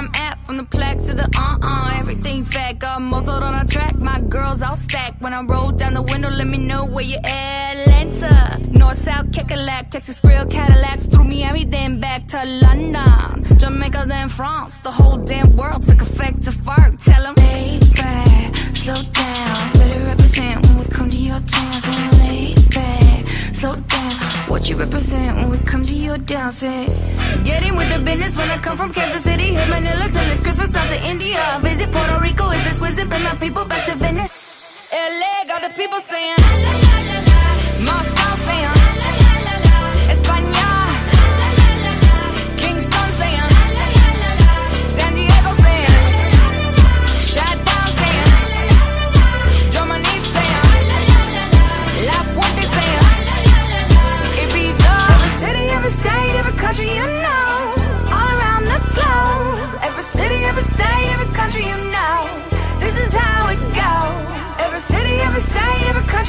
[0.00, 1.92] I'm at from the plaque to the uh uh.
[1.98, 3.96] Everything fat, got muzzled on a track.
[3.96, 5.20] My girls all stacked.
[5.20, 7.76] When I roll down the window, let me know where you at.
[7.76, 11.06] Atlanta, North South, Kekalak, Texas Grill, Cadillacs.
[11.06, 13.44] Through Miami, then back to London.
[13.58, 14.78] Jamaica, then France.
[14.78, 16.98] The whole damn world took effect to fart.
[17.00, 19.72] Tell them, back, slow down.
[19.74, 22.19] Better represent when we come to your town.
[23.60, 24.12] Slow down.
[24.48, 26.16] What you represent when we come to your
[26.50, 26.86] say.
[27.44, 29.52] Get in with the business when I come from Kansas City.
[29.52, 31.58] Hit Manila till it's Christmas out to India.
[31.60, 33.10] Visit Puerto Rico, is this wizard?
[33.10, 34.94] Bring my people back to Venice.
[34.94, 37.40] LA got the people saying, la la la la la.
[37.84, 38.79] Moscow saying,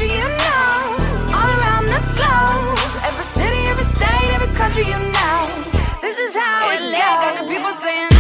[0.02, 2.80] country you know, all around the globe.
[3.04, 6.02] Every city, every state, every country you know.
[6.02, 6.92] This is how it, it goes.
[6.92, 8.11] Got the people saying.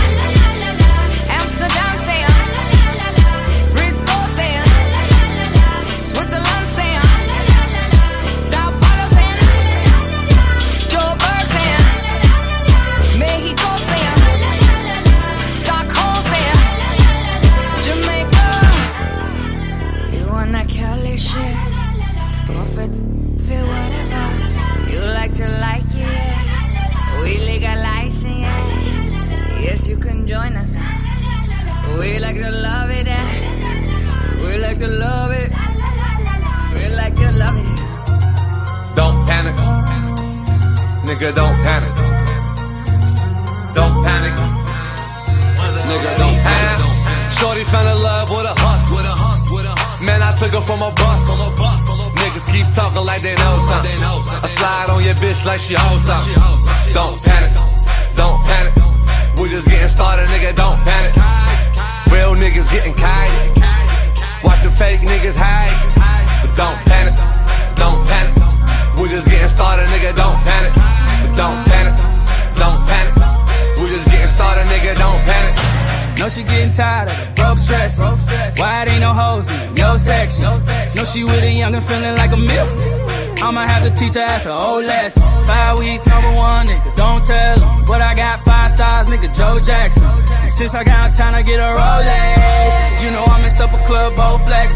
[84.15, 85.23] Ass a old lesson.
[85.47, 87.85] Five weeks, number one, nigga, don't tell 'em.
[87.85, 90.09] But I got five stars, nigga, Joe Jackson.
[90.43, 94.15] And since I got time I get a Rolex, you know I'm in supper club,
[94.17, 94.75] both flex.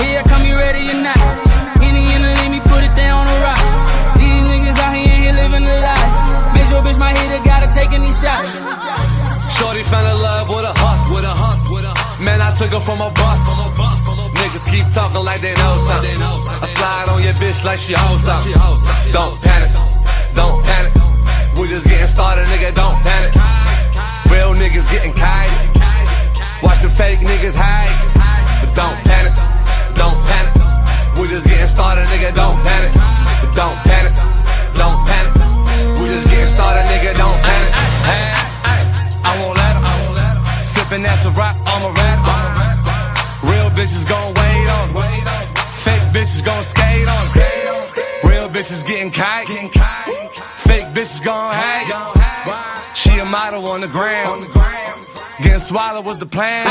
[0.00, 1.18] Here, come you ready or not?
[1.82, 3.70] Henny in the me put it down on the rocks.
[4.18, 6.10] These niggas out here here living the life.
[6.54, 8.50] Major bitch, my hitter gotta take any shots.
[9.58, 11.14] Shorty fell in love with a hustle.
[11.14, 11.74] With a hustle.
[11.74, 12.24] With a hustle.
[12.24, 13.38] Man, I took her from a bus.
[13.44, 13.59] From a
[14.70, 16.16] keep talking like they know something.
[16.22, 18.54] I slide on your bitch like she hoes something.
[19.12, 19.70] Don't panic.
[20.34, 20.92] Don't panic.
[21.58, 22.72] We just getting started, nigga.
[22.74, 23.34] Don't panic.
[24.30, 25.50] Real niggas getting kite.
[26.62, 27.90] Watch the fake niggas hide.
[28.62, 29.34] But don't panic.
[29.98, 30.54] Don't panic.
[31.18, 32.32] We just getting started, nigga.
[32.34, 32.92] Don't panic.
[32.94, 34.14] But don't panic.
[34.78, 35.34] Don't panic.
[35.98, 37.10] We just getting started, nigga.
[37.18, 37.72] Don't panic.
[38.08, 38.28] Hey,
[39.28, 40.64] I won't let 'em.
[40.64, 42.19] Sipping that's a rock, I'm a rap.
[43.80, 44.88] Bitches gon' wait on.
[45.80, 47.16] Fake bitches gon' skate on.
[48.28, 49.48] Real bitches getting kite.
[50.58, 51.88] Fake bitches gon' hate.
[52.94, 54.44] She a model on the ground.
[55.40, 56.66] Getting swallowed was the plan.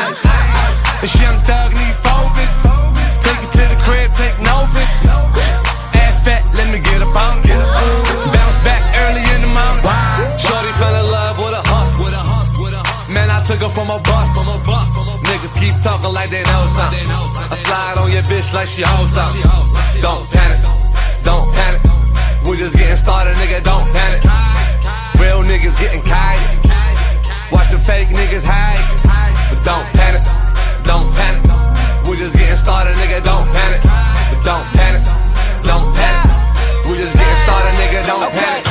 [1.02, 2.62] This young thug need focus.
[3.26, 5.10] Take it to the crib, take no bitch.
[5.98, 7.58] Ass fat, let me get up on it.
[8.38, 9.82] Bounce back early in the morning.
[10.38, 12.06] Shorty fell in love with a hustle.
[12.06, 12.22] A
[12.78, 13.14] a.
[13.14, 14.32] Man, I took her from a bus.
[14.38, 15.09] From a bus.
[15.30, 17.06] Niggas keep talking like they know something.
[17.06, 20.02] I slide on your bitch like she hoes something.
[20.02, 20.60] Don't panic.
[21.24, 21.82] Don't panic.
[22.48, 23.62] We just getting started, nigga.
[23.62, 24.24] Don't panic.
[25.22, 26.42] Real niggas getting kite.
[27.52, 28.82] Watch the fake niggas hide.
[29.54, 30.26] But don't panic.
[30.84, 32.10] Don't panic.
[32.10, 33.24] We just getting started, nigga.
[33.24, 33.82] Don't panic.
[33.86, 35.06] But don't panic.
[35.62, 36.90] Don't panic.
[36.90, 38.06] We just getting started, nigga.
[38.08, 38.69] Don't panic.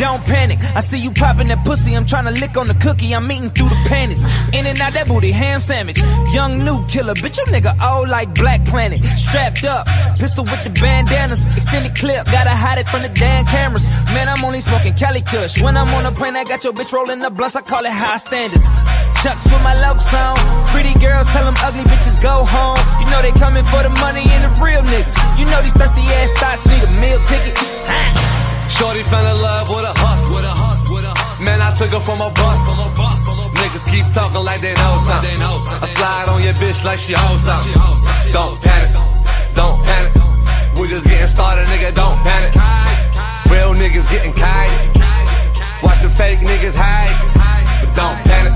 [0.00, 0.56] Don't panic.
[0.72, 1.92] I see you popping that pussy.
[1.92, 3.12] I'm trying to lick on the cookie.
[3.12, 4.24] I'm eating through the panties.
[4.56, 6.00] In and out that booty, ham sandwich.
[6.32, 7.36] Young new killer, bitch.
[7.36, 9.04] You nigga old like Black Planet.
[9.20, 9.84] Strapped up,
[10.16, 11.44] pistol with the bandanas.
[11.52, 13.92] Extended clip, gotta hide it from the damn cameras.
[14.16, 15.60] Man, I'm only smoking Cali Kush.
[15.60, 17.56] When I'm on a plane, I got your bitch rolling the blunts.
[17.56, 18.72] I call it high standards.
[19.20, 20.40] Chucks with my low song.
[20.72, 22.80] Pretty girls tell them ugly bitches go home.
[23.04, 25.20] You know they coming for the money and the real niggas.
[25.36, 27.52] You know these thirsty ass thoughts need a meal ticket.
[28.70, 30.34] Shorty fell in love with a hustle.
[30.34, 30.94] With a hustle.
[30.94, 31.44] With a hustle.
[31.44, 32.58] Man, I took her from a bus.
[32.64, 33.26] From a bus.
[33.58, 35.36] Niggas keep talking like they know something.
[35.42, 37.74] I slide on your bitch like she hoes something.
[38.32, 38.90] Don't panic.
[39.54, 40.12] Don't panic.
[40.78, 41.92] We just getting started, nigga.
[41.92, 42.54] Don't panic.
[43.50, 44.72] Real niggas getting kite.
[45.82, 47.12] Watch the fake niggas hide.
[47.82, 48.54] But don't panic.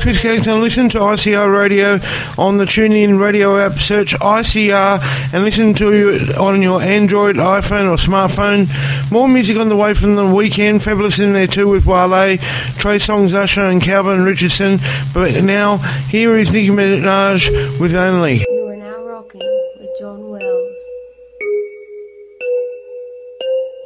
[0.08, 0.62] You're always Chris Kingston.
[0.62, 1.98] Listen to ICR Radio
[2.42, 3.72] on the TuneIn Radio app.
[3.74, 8.70] Search ICR and listen to it on your Android, iPhone, or smartphone.
[9.12, 10.80] More music on the way from the Weeknd.
[10.80, 12.38] Fabolous in there too with Wale,
[12.78, 14.78] Trey Songz, Usher, and Calvin Richardson.
[15.12, 15.76] But now,
[16.08, 18.38] here is Nicki Minaj with Only.
[18.48, 19.42] You are now rocking
[19.78, 20.82] with John Wells.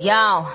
[0.00, 0.46] Yo,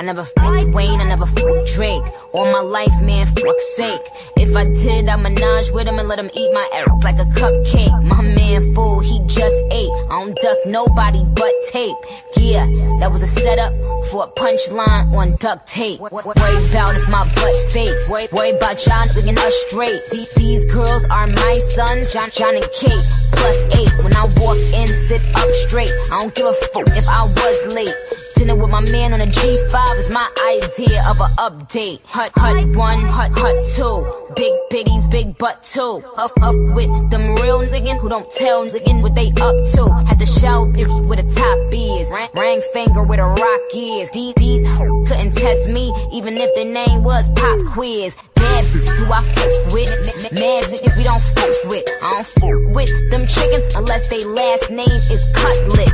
[0.00, 2.02] I never fucked Wayne, I never fucked Drake.
[2.32, 4.00] All my life, man, fuck's sake.
[4.36, 7.24] If I did, I'd menage with him and let him eat my ass like a
[7.38, 8.02] cupcake.
[8.02, 9.90] My man, fool, he just ate.
[10.10, 11.96] I don't duck nobody but tape.
[12.36, 12.66] Yeah,
[13.00, 13.72] that was a setup
[14.10, 16.00] for a punchline on duct tape.
[16.00, 17.94] Worry about if my butt fake.
[18.08, 20.00] Worry, about y'all looking us straight.
[20.10, 23.04] These girls are my sons, John, John and Kate.
[23.32, 25.92] Plus eight, when I walk in, sit up straight.
[26.10, 27.94] I don't give a fuck if I was late.
[28.36, 32.00] Dinner with my man on a G5 is my idea of a update.
[32.04, 34.34] Hut, hut one, hut, hut two.
[34.34, 36.02] Big biddies, big butt two.
[36.16, 39.88] Up, up with them real niggas who don't tell niggas what they up to.
[40.06, 42.10] Had to show bitch where the top is.
[42.10, 44.10] Rang, rang finger where the rock is.
[44.10, 44.66] These, these
[45.08, 48.16] couldn't test me, even if the name was Pop Quiz.
[48.44, 49.90] Bitch who I fuck with.
[50.32, 51.84] Mad bitch we don't fuck with.
[52.02, 55.92] I don't fuck with them chickens unless they last name is Cutlet.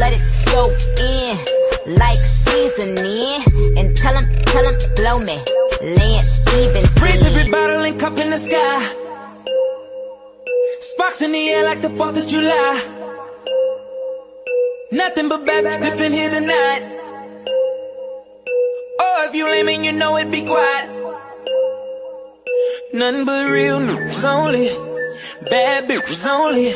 [0.00, 1.36] Let it soak in
[1.96, 3.42] like seasoning.
[3.78, 5.38] And tell 'em, tell 'em, blow me.
[5.82, 7.02] Lance Stephenson.
[7.02, 8.80] Raise every bottle and cup in the sky.
[10.80, 12.80] Sparks in the air like the 4th of July.
[14.92, 16.82] Nothing but bad bitches in here tonight.
[19.00, 21.03] Oh, if you lame and you know it, be quiet.
[22.92, 24.68] Nothing but real news only.
[25.50, 26.72] Bad bitches only.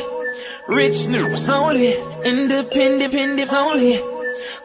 [0.67, 1.93] Rich news only.
[2.25, 3.99] Independent independents only.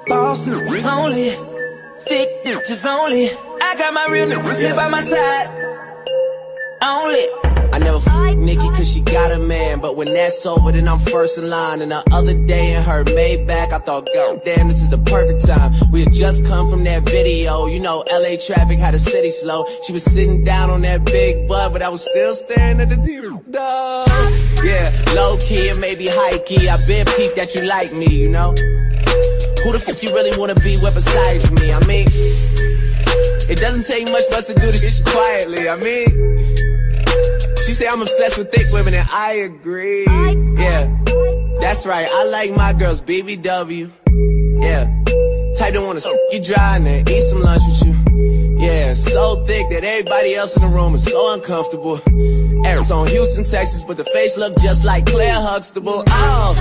[0.07, 1.31] Boss news only.
[2.07, 3.29] Thick bitches only.
[3.63, 5.49] I got my real news here by my side.
[6.83, 7.54] Only.
[7.75, 11.01] I never f Nicki cause she got a man, but when that's over, then I'm
[11.01, 11.83] first in line.
[11.83, 15.45] And the other day in her Maybach, I thought, God damn, this is the perfect
[15.45, 15.73] time.
[15.91, 19.67] We had just come from that video, you know, LA traffic had the city slow.
[19.83, 22.95] She was sitting down on that big butt, but I was still staring at the
[22.95, 23.43] TV.
[24.63, 26.69] Yeah, low key and maybe high key.
[26.69, 28.51] I been peeped that you like me, you know.
[29.65, 31.73] Who the fuck you really wanna be with besides me?
[31.73, 32.07] I mean,
[33.51, 35.69] it doesn't take much for us to do this shit quietly.
[35.69, 36.34] I mean.
[37.75, 40.05] Say I'm obsessed with thick women, and I agree.
[40.07, 40.87] Yeah,
[41.59, 42.07] that's right.
[42.09, 43.91] I like my girls BBW.
[44.63, 44.85] Yeah,
[45.59, 45.99] type don't wanna
[46.31, 48.55] you dry and then eat some lunch with you.
[48.65, 51.99] Yeah, so thick that everybody else in the room is so uncomfortable.
[52.65, 56.05] Eric's on Houston, Texas, but the face look just like Claire Huxtable.
[56.07, 56.55] Oh,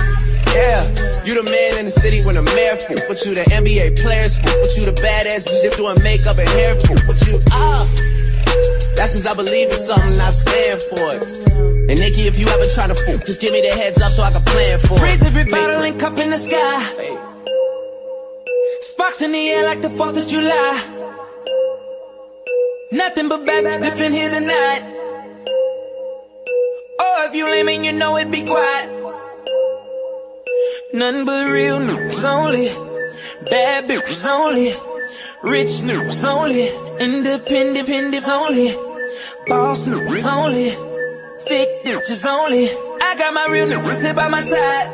[0.52, 0.82] yeah,
[1.24, 2.96] you the man in the city when the mayor fool.
[3.06, 4.50] But you the NBA players fool.
[4.50, 6.98] But you the badass just doing makeup and hair fool.
[7.06, 8.13] But you, ah.
[8.96, 11.44] That's cause I believe in something, I stand for it.
[11.90, 14.22] And Nicki, if you ever try to fool, just give me the heads up so
[14.22, 15.02] I can plan for it.
[15.02, 16.80] Raise every bottle and cup in the sky.
[18.80, 21.04] Sparks in the air like the 4th of July.
[22.92, 24.82] Nothing but bad bitches in here tonight.
[27.00, 28.90] Oh, if you lame you know it, be quiet.
[30.92, 32.68] Nothing but real news only.
[33.50, 34.93] Bad bitches only.
[35.44, 36.68] Rich news only.
[36.98, 38.72] Independent independents only.
[39.46, 40.70] Boss news only.
[41.46, 42.66] Thick bitches only.
[43.02, 44.88] I got my real here by my side.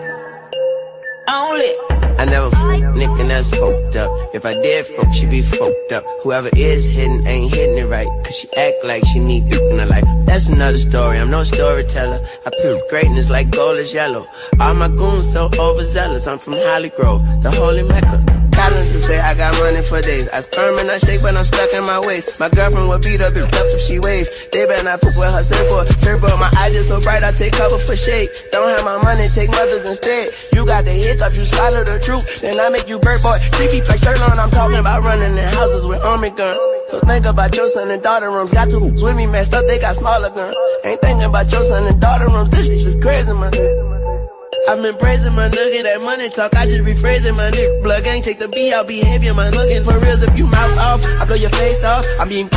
[1.29, 2.00] Only.
[2.21, 4.11] I never f Nick and that's fucked up.
[4.35, 6.05] If I did fuck, she'd be fucked up.
[6.23, 8.07] Whoever is hitting ain't hitting it right.
[8.25, 10.05] Cause she act like she need in her life.
[10.27, 12.21] That's another story, I'm no storyteller.
[12.45, 14.27] I prove greatness like gold is yellow.
[14.61, 16.27] All my goons so overzealous.
[16.27, 18.23] I'm from Hollygrove, the holy mecca.
[18.53, 20.29] Calendar say I got money for days.
[20.29, 22.39] I sperm and I shake, but I'm stuck in my waist.
[22.39, 24.29] My girlfriend would beat up and up if she wave.
[24.53, 25.89] They better not fuck with her surfboard.
[25.89, 28.29] Surfboard, my eyes just so bright, I take cover for shade.
[28.53, 30.29] Don't have my money, take mothers instead.
[30.53, 32.10] You got the hiccups, you swallow the truth.
[32.41, 33.39] Then I make you bird boy.
[33.53, 36.61] Tricky like Sirloin, I'm talking about running in houses with army guns.
[36.89, 38.53] So think about your son and daughter rooms.
[38.53, 40.57] Got two me messed up, they got smaller guns.
[40.85, 42.51] Ain't thinking about your son and daughter rooms.
[42.51, 43.55] This is crazy, man.
[44.69, 46.55] I've been praising my at that money talk.
[46.55, 47.83] I just rephrasing my nigga.
[47.83, 49.53] Blood gang take the B out behavior, man.
[49.53, 51.05] Looking for reals if you mouth off.
[51.21, 52.05] I blow your face off.
[52.21, 52.49] I'm being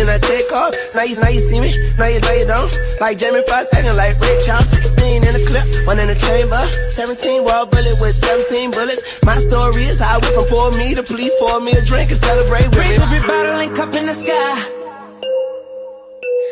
[0.00, 0.72] then I take off.
[0.94, 1.70] Now you, now you see me,
[2.00, 2.72] now you, you don't.
[3.00, 4.68] Like Jamie Foxx acting like Ray Charles.
[4.72, 6.62] 16 in the clip, one in the chamber.
[6.88, 9.02] 17 wall bullet with 17 bullets.
[9.24, 12.10] My story is how I went from pour me to police pour me a drink
[12.10, 12.96] and celebrate with me.
[12.96, 14.56] Raise every bottle and cup in the sky.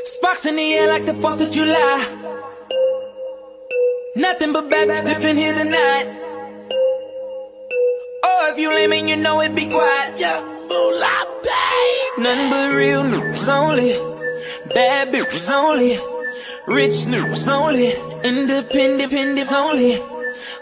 [0.05, 1.99] Sparks in the air like the 4th of July.
[4.17, 6.07] Nothing but bad bitches in here tonight.
[8.25, 10.19] Oh, if you lame and you know it, be quiet.
[10.19, 12.25] Yeah, moolah, babe.
[12.25, 13.93] Nothing but real news only.
[14.75, 15.97] Bad bitches only.
[16.67, 17.93] Rich news only.
[18.23, 19.99] Independent independents only.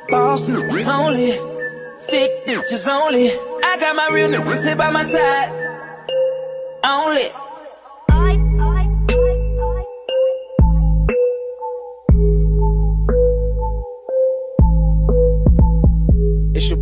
[0.09, 1.33] Boss news only.
[2.09, 3.31] Thick bitches only.
[3.65, 5.51] I got my real news here by my side.
[6.85, 7.46] Only.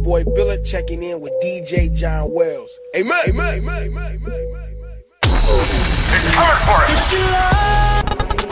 [0.04, 2.78] Boy Billa checking in with DJ John Wells.
[2.94, 3.18] Amen.
[3.26, 3.58] Amen.
[3.58, 3.86] Amen.
[3.86, 4.20] Amen.
[6.12, 7.14] It's coming for us.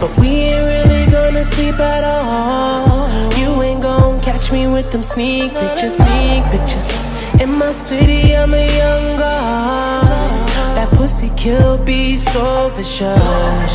[0.00, 3.08] But we ain't really gonna sleep at all.
[3.38, 6.88] You ain't gonna catch me with them sneak pictures, sneak pictures.
[7.40, 10.09] In my city, I'm a young god.
[10.80, 13.74] That pussy kill be so vicious.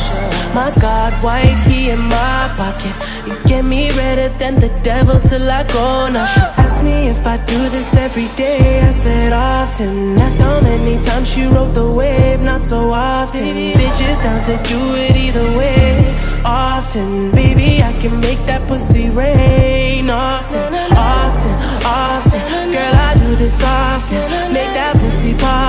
[0.58, 2.96] My God, white, he in my pocket.
[3.28, 6.08] You get me redder than the devil till I go.
[6.08, 8.80] Now she asked me if I do this every day.
[8.80, 10.16] I said often.
[10.16, 13.54] That's how many times she rode the wave, not so often.
[13.80, 16.12] Bitches down to do it either way.
[16.44, 20.10] Often, baby, I can make that pussy rain.
[20.10, 21.54] Often, often,
[21.86, 22.40] often.
[22.74, 24.52] Girl, I do this often.
[24.52, 25.65] Make that pussy poppin'.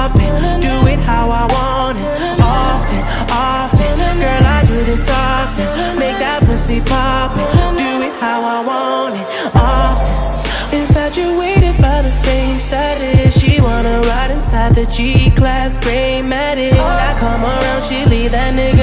[14.75, 16.73] The G class gray matic.
[16.73, 18.76] I come around, she leave that nigga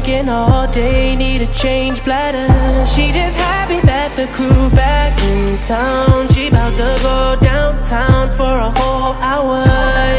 [0.00, 2.46] drinking all day, need a change bladder.
[2.86, 6.28] She just happy that the crew back in town.
[6.28, 9.62] She about to go downtown for a whole hour.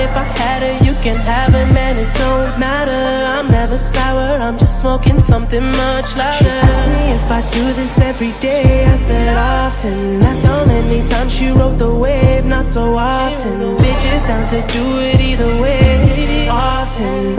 [0.06, 3.26] If I had her, you can have her, man, it don't matter.
[3.36, 6.44] I'm never sour, I'm just smoking something much louder.
[6.44, 8.86] She asked me if I do this every day.
[8.86, 10.20] I said often.
[10.20, 13.78] That's how many times she rode the wave, not so often.
[13.78, 16.48] Bitches down to do it either way.
[16.50, 17.39] Often,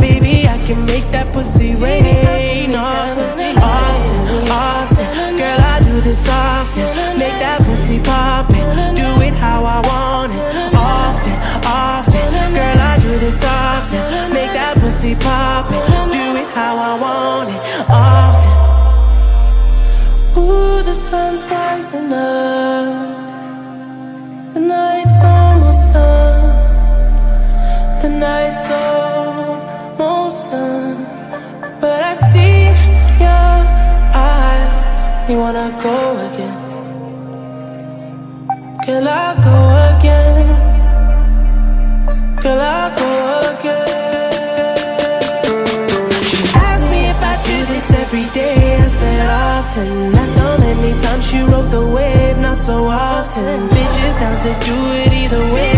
[49.71, 50.13] often.
[50.13, 53.69] That's how many times she rode the wave, not so often.
[53.69, 55.71] Bitches down to do it either way.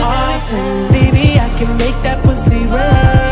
[0.00, 3.29] Often, baby, I can make that pussy rain.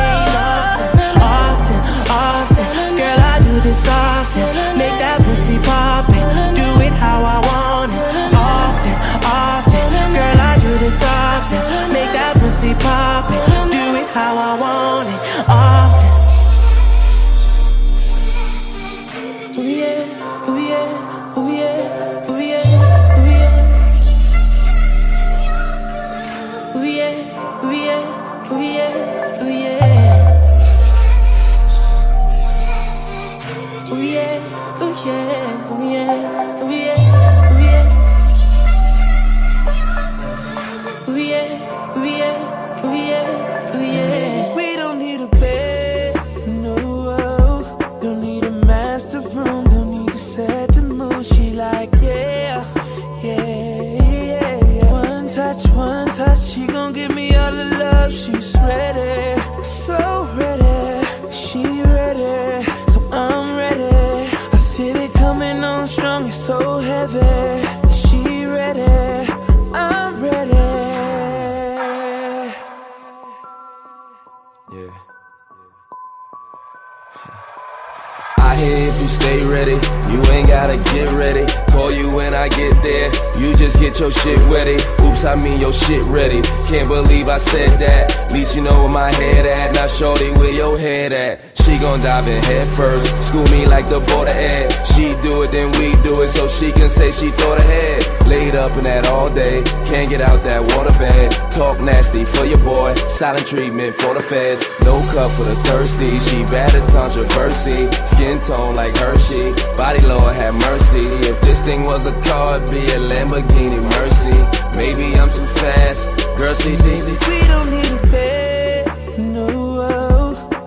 [83.38, 84.76] You just get your shit ready.
[85.02, 86.42] Oops, I mean your shit ready.
[86.68, 88.16] Can't believe I said that.
[88.16, 89.74] At least you know where my head at.
[89.74, 91.40] Now, shorty, where your head at?
[91.68, 93.06] She gon' dive in head first.
[93.28, 94.70] School me like the border ed.
[94.94, 98.26] She do it, then we do it, so she can say she thought ahead.
[98.26, 101.30] Laid up in that all day, can't get out that water bed.
[101.52, 104.64] Talk nasty for your boy, silent treatment for the feds.
[104.82, 107.90] No cup for the thirsty, she bad as controversy.
[108.12, 111.06] Skin tone like Hershey, body Lord have mercy.
[111.28, 114.36] If this thing was a car, it'd be a Lamborghini Mercy.
[114.76, 116.06] Maybe I'm too fast,
[116.38, 117.16] girl, see, see, see.
[117.28, 119.48] We don't need a bed, no.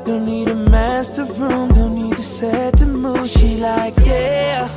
[0.06, 3.30] Don't need a master room, don't need to set the mood.
[3.30, 4.68] She like, yeah,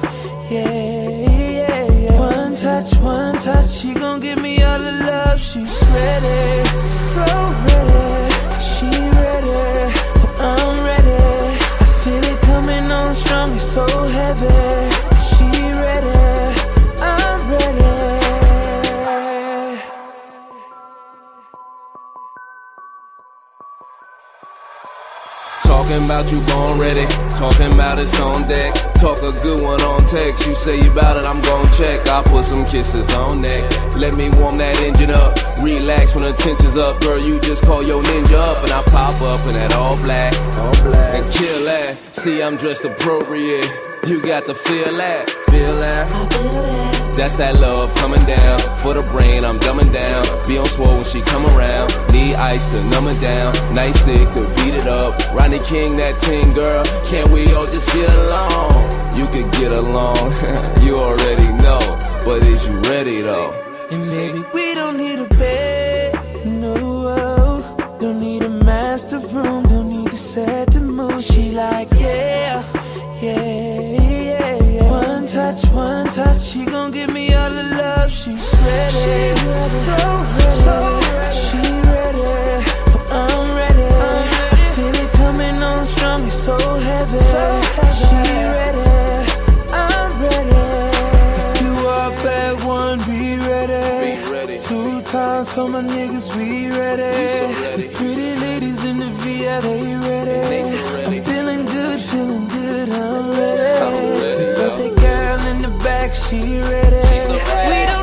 [0.51, 2.21] yeah, yeah, yeah.
[2.21, 5.41] One touch, one touch, she gon' give me all the love.
[5.41, 6.65] She's ready,
[7.11, 7.25] so
[7.67, 8.35] ready.
[8.71, 8.89] She
[9.19, 11.23] ready, so I'm ready.
[11.81, 14.84] I feel it coming on strong, it's so heavy.
[26.15, 28.73] About you born ready, talking about it's on deck.
[29.01, 30.47] Talk a good one on text.
[30.47, 32.07] You say you bout it, I'm gon' check.
[32.07, 33.69] I'll put some kisses on neck.
[33.97, 35.37] Let me warm that engine up.
[35.61, 37.19] Relax when the tension's up, girl.
[37.19, 40.73] You just call your ninja up, and I pop up in that all black, all
[40.85, 41.97] black, and kill that.
[42.15, 43.94] See, I'm dressed appropriate.
[44.07, 47.15] You got to feel that, feel that.
[47.17, 48.59] That's that love coming down.
[48.79, 50.25] For the brain, I'm dumbing down.
[50.47, 51.89] Be on swole when she come around.
[52.13, 53.55] Need ice to numb it down.
[53.73, 55.19] Nice stick to beat it up.
[55.33, 56.85] Ronnie King, that ting girl.
[57.07, 59.17] Can't we all just get along?
[59.17, 60.17] You could get along.
[60.83, 61.81] you already know.
[62.27, 63.53] But is you ready though?
[63.91, 65.94] And baby, we don't need a bed,
[78.25, 80.75] She's ready, so ready, so
[81.13, 81.37] ready.
[81.45, 81.61] She
[81.93, 82.25] ready,
[82.91, 83.85] so I'm ready.
[83.85, 87.19] I feel it coming on strong, it's so heavy.
[88.01, 88.17] She
[88.57, 88.81] ready,
[89.71, 90.65] I'm ready.
[91.65, 94.59] You are bad one, be ready.
[94.61, 97.03] Two times for my niggas, we ready.
[97.03, 97.89] We so ready.
[97.89, 100.39] The pretty ladies in the VI, they ready.
[100.49, 101.19] They so ready.
[101.19, 103.85] I'm feeling good, feeling good, I'm ready.
[103.85, 107.03] I'm ready, The birthday girl in the back, she ready.
[107.09, 107.91] She so ready.
[107.91, 107.94] We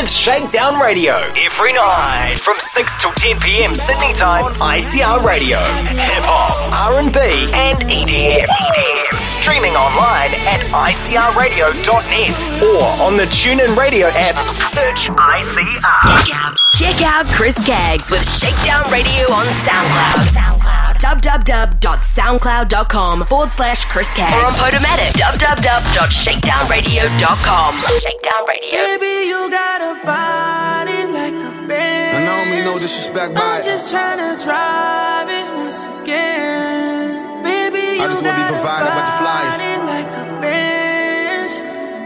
[0.00, 3.74] with Shakedown Radio every night from 6 till 10 p.m.
[3.74, 5.58] Sydney time on ICR Radio.
[5.58, 6.54] Hip hop,
[6.94, 7.18] R&B,
[7.54, 8.46] and EDM.
[8.46, 9.22] EDM.
[9.22, 14.36] Streaming online at icrradio.net or on the TuneIn Radio app.
[14.62, 16.26] Search ICR.
[16.26, 20.57] Check out, check out Chris Caggs with Shakedown Radio on SoundCloud.
[20.98, 24.34] www.soundcloud.com forward slash Chris Caggs.
[24.34, 25.12] Or on Podomatic.
[25.18, 27.74] www.shakedownradio.com.
[28.00, 28.78] Shakedown Radio.
[28.98, 32.16] Baby, you got a body like a band.
[32.18, 37.42] And I don't mean no disrespect by I'm just trying to drive it once again.
[37.42, 39.56] Baby, you I just wanna be got provided by the flyers.
[39.56, 41.52] body like a Benz.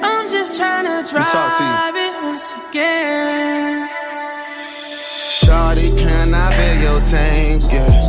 [0.05, 1.69] I'm just trying to me talk to you.
[1.71, 3.89] drive it once again.
[5.43, 7.63] Shawty, can I be your tank?
[7.65, 7.99] Yeah, tank, yeah.
[7.99, 8.01] I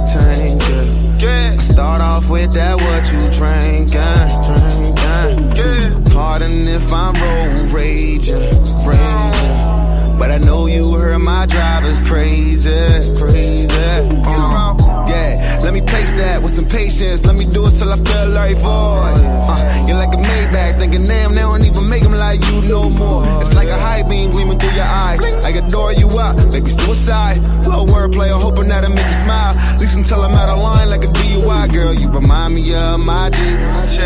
[1.74, 5.56] start off with that what you drinkin', drinkin'.
[5.56, 6.14] Yeah.
[6.14, 8.54] Pardon if I'm road raging,
[8.86, 10.20] raging.
[10.20, 12.70] But I know you heard my driver's crazy,
[13.18, 13.68] crazy.
[13.72, 17.23] Uh, yeah, let me pace that with some patience.
[17.26, 19.15] Let me do it till I feel like void.
[19.49, 22.90] Uh, you're like a Maybach, thinking damn, they don't even make 'em like you no
[22.90, 23.23] more.
[23.41, 25.18] It's like a high beam gleaming through your eye.
[25.44, 27.38] I adore you up, maybe suicide.
[27.65, 29.56] Low wordplay, I'm hoping that'll make you smile.
[29.57, 31.94] At least until I'm out of line like a DUI girl.
[31.94, 33.38] You remind me of my G.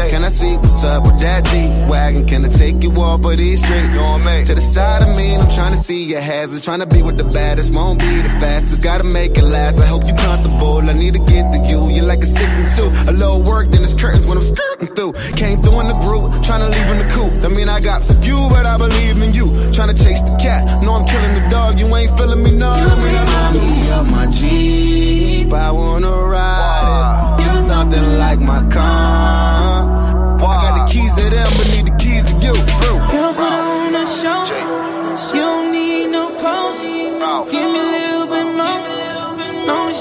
[0.09, 2.25] Can I see what's up with that G wagon?
[2.25, 4.47] Can I take you off of these streets?
[4.47, 6.61] To the side of me, I'm trying to see your hazards.
[6.61, 8.81] Trying to be with the baddest, won't be the fastest.
[8.84, 9.79] Gotta make it last.
[9.79, 10.77] I hope you comfortable.
[10.89, 11.90] I need to get to you.
[11.90, 13.11] You're like a six and two.
[13.11, 15.14] A little work, then it's curtains when I'm skirting through.
[15.34, 17.32] Came through in the group, trying to leave in the coop.
[17.44, 19.48] I mean, I got some few, but I believe in you.
[19.74, 20.84] Trying to chase the cat.
[20.84, 21.80] No, I'm killing the dog.
[21.80, 22.72] You ain't feeling me, no.
[22.72, 25.52] Mean, I me up my Jeep.
[25.53, 27.44] I wanna ride it.
[27.44, 30.38] You something like my car.
[30.38, 32.76] I got the keys to them, but need the keys to you.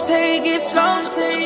[0.03, 0.83] Take it slow.
[0.83, 1.46] I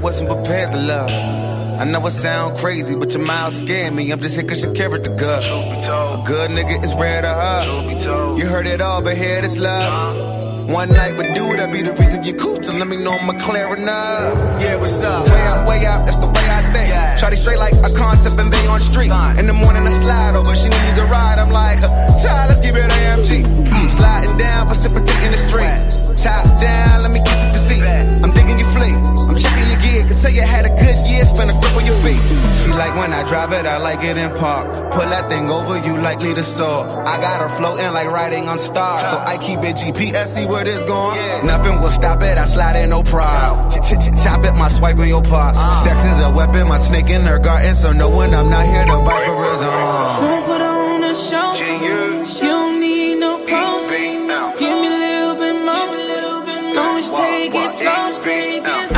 [0.00, 1.10] wasn't prepared to love.
[1.80, 4.10] I know it sound crazy, but your mouth scared me.
[4.10, 5.44] I'm just here cause your character good.
[5.44, 8.36] A good nigga is rare to her.
[8.36, 10.68] You heard it all, but here this love.
[10.68, 12.62] One night with dude, that be the reason you cool.
[12.62, 14.60] So let me know I'm clear enough.
[14.60, 15.26] Yeah, what's up?
[15.26, 16.92] Way out, way out, that's the way I think.
[17.18, 19.10] Shawty straight like a concept and they on street.
[19.38, 21.38] In the morning I slide over, she needs a ride.
[21.38, 21.80] I'm like,
[22.20, 23.44] child, let's give it AMG.
[23.44, 25.72] Mm, sliding down, precipitating the street.
[26.20, 27.84] Top down, let me kiss seat.
[28.24, 28.98] I'm digging your fleet.
[29.28, 30.00] I'm checking your gear.
[30.08, 32.20] Can tell you had a good year, spend a grip on your feet.
[32.60, 34.92] She like when I drive it, I like it in park.
[34.92, 36.86] Pull that thing over, you like likely to soar.
[37.06, 39.08] I got her floating like riding on stars.
[39.10, 41.46] So I keep it GPS, see where this going.
[41.46, 43.70] Nothing will stop it, I slide in no pride.
[43.70, 45.58] Ch ch ch chop it, my swipe in your parts.
[45.84, 47.74] Sex is a weapon, my snake in her garden.
[47.74, 50.22] So no when I'm not here, the viper is on.
[50.22, 51.54] Don't put on a show.
[51.84, 54.17] You don't need no clothes.
[56.78, 57.90] No, just take it slow.
[57.90, 58.97] I know you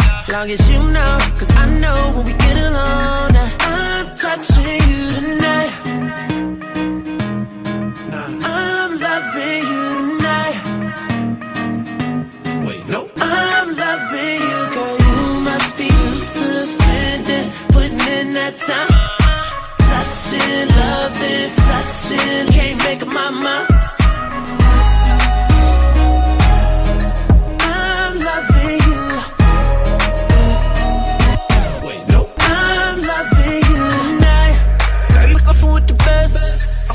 [0.31, 3.35] long as you know, cause I know when we get alone.
[3.59, 5.71] I'm touching you tonight.
[8.43, 10.57] I'm loving you tonight.
[12.65, 13.09] Wait, no.
[13.17, 14.97] I'm loving you, girl.
[15.07, 18.87] You must be used to spending, putting in that time.
[19.91, 23.70] Touching, loving, touching, can't make up my mind.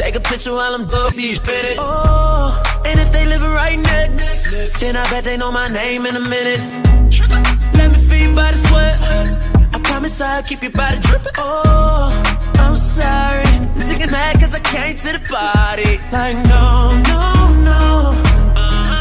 [0.07, 1.79] Take a picture while I'm dopey, spin it.
[1.81, 6.15] Oh, and if they living right next, then I bet they know my name in
[6.15, 6.61] a minute.
[7.75, 9.01] Let me feel your body sweat.
[9.75, 11.33] I promise I'll keep your body dripping.
[11.39, 12.23] Oh,
[12.55, 13.47] I'm sorry.
[13.47, 15.99] I'm thinking mad cause I came to the party.
[16.13, 17.25] Like, no, no,
[17.67, 18.15] no.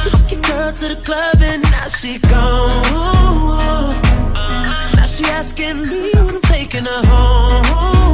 [0.05, 2.81] We took your girl to the club and now she gone.
[4.95, 8.04] Now she asking me when I'm taking her home.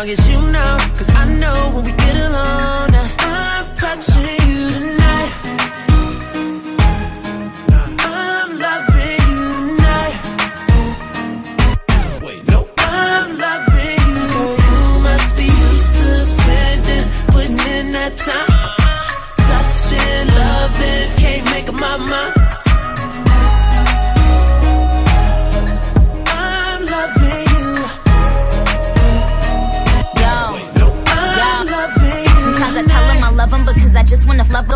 [0.00, 2.94] Long as you know, cause I know when we get alone.
[3.18, 4.39] I'm touching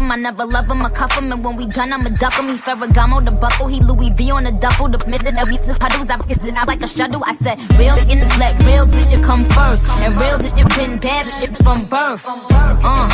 [0.05, 0.13] him.
[0.13, 2.49] I never love him, I cuff him, and when we done, I'ma duck him.
[2.49, 4.89] He Ferragamo, the buckle, he Louis V on the duffel.
[4.89, 7.23] The minute that we see puddles, I kiss it out like a shuttle.
[7.25, 10.69] I said, real in this let real this shit come first, and real this shit
[10.77, 12.25] been bad, this from birth.
[12.27, 13.09] Uh,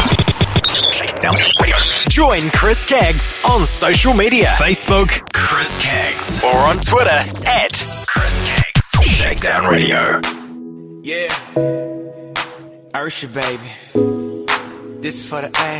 [0.91, 1.77] Shakedown Radio.
[2.09, 7.73] Join Chris Keggs on social media Facebook, Chris Keggs, or on Twitter at
[8.07, 8.99] Chris Keggs.
[9.03, 10.19] Shakedown Radio.
[11.03, 11.29] Yeah.
[12.95, 13.69] Usher, baby.
[15.01, 15.75] This is for the A.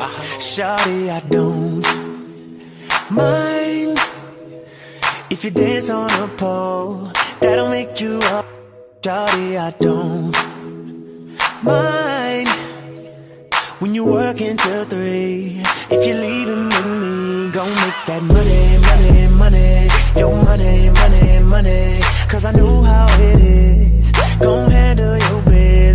[0.00, 0.38] Uh-huh.
[0.38, 1.82] Shawty, I don't
[3.10, 3.98] mind
[5.30, 7.10] if you dance on a pole.
[7.40, 8.46] That'll make you up.
[9.02, 10.30] Shawty, I don't
[11.64, 12.48] mind
[13.80, 15.60] when you work until three.
[15.90, 19.88] If you're leaving with me, gon' make that money, money, money.
[20.14, 22.00] Your money, money, money.
[22.28, 24.12] Cause I know how it is.
[24.38, 25.25] Gon' handle biz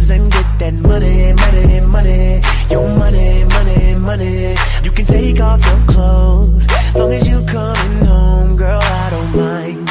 [0.10, 2.41] and get that money, money, money.
[2.69, 4.56] Your money, money, money.
[4.84, 6.68] You can take off your clothes.
[6.95, 9.88] Long as you coming home, girl, I don't mind.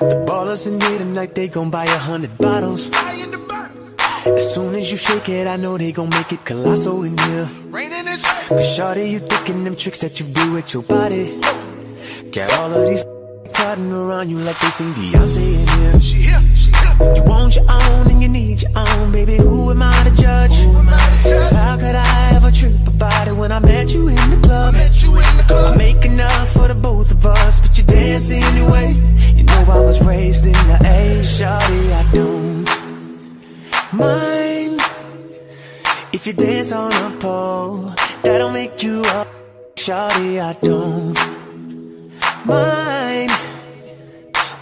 [0.00, 2.90] The ballers in here tonight, they gon' buy a hundred bottles.
[4.24, 7.48] As soon as you shake it, I know they gon' make it colossal in here.
[8.48, 11.40] Cause shawty, you thinking them tricks that you do with your body.
[12.32, 13.04] Got all of these
[13.54, 16.61] cutting around you like they sing Beyonce in here, she here.
[17.00, 19.36] You want your own and you need your own, baby.
[19.36, 20.56] Who am I to judge?
[21.22, 24.74] Cause how could I ever trip about it when I met you in the club?
[24.76, 28.92] I make enough for the both of us, but you dance anyway.
[29.34, 31.20] You know I was raised in the A.
[31.22, 32.68] Shawty, I don't
[33.92, 34.80] mind
[36.12, 37.92] if you dance on a pole.
[38.22, 39.28] That'll make you up.
[39.76, 41.18] Shawty, I don't
[42.46, 43.30] mind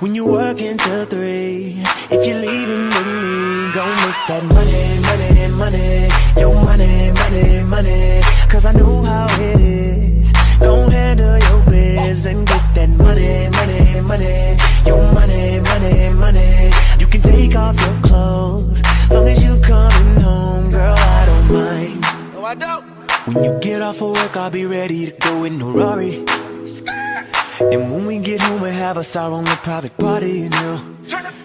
[0.01, 1.77] when you work until three.
[2.11, 6.41] If you're leaving with me, gon' make that money, money, money.
[6.41, 8.21] Your money, money, money.
[8.49, 10.33] Cause I know how it is.
[10.61, 14.57] Gon' handle your biz and get that money, money, money.
[14.87, 16.71] Your money, money, money.
[16.99, 18.83] You can take off your clothes.
[19.11, 22.01] Long as you coming home, girl, I don't mind.
[22.33, 22.85] No, I don't.
[23.27, 26.25] When you get off of work, I'll be ready to go in a Rari.
[27.61, 30.81] And when we get home, we have us our own little private party, you know.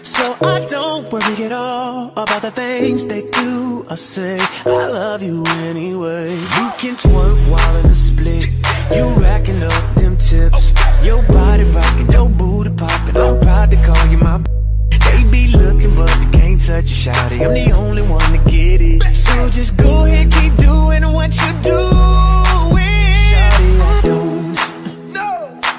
[0.02, 4.38] So I don't worry at all about the things they do or say.
[4.64, 6.32] I love you anyway.
[6.32, 8.48] You can twerk while in the split.
[8.96, 10.72] You racking up them tips.
[11.02, 13.16] Your body rocking, your booty popping.
[13.16, 14.42] I'm proud to call you my.
[14.88, 17.44] They be looking, but they can't touch you, shawty.
[17.44, 19.14] I'm the only one to get it.
[19.14, 22.35] So just go ahead, keep doing what you doing.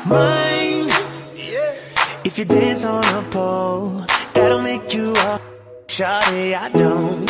[0.10, 0.92] Mind
[2.26, 4.06] if you dance on a pole.
[4.34, 5.42] That'll make you up.
[5.88, 7.26] Shawty, I don't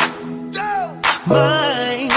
[1.27, 2.11] mind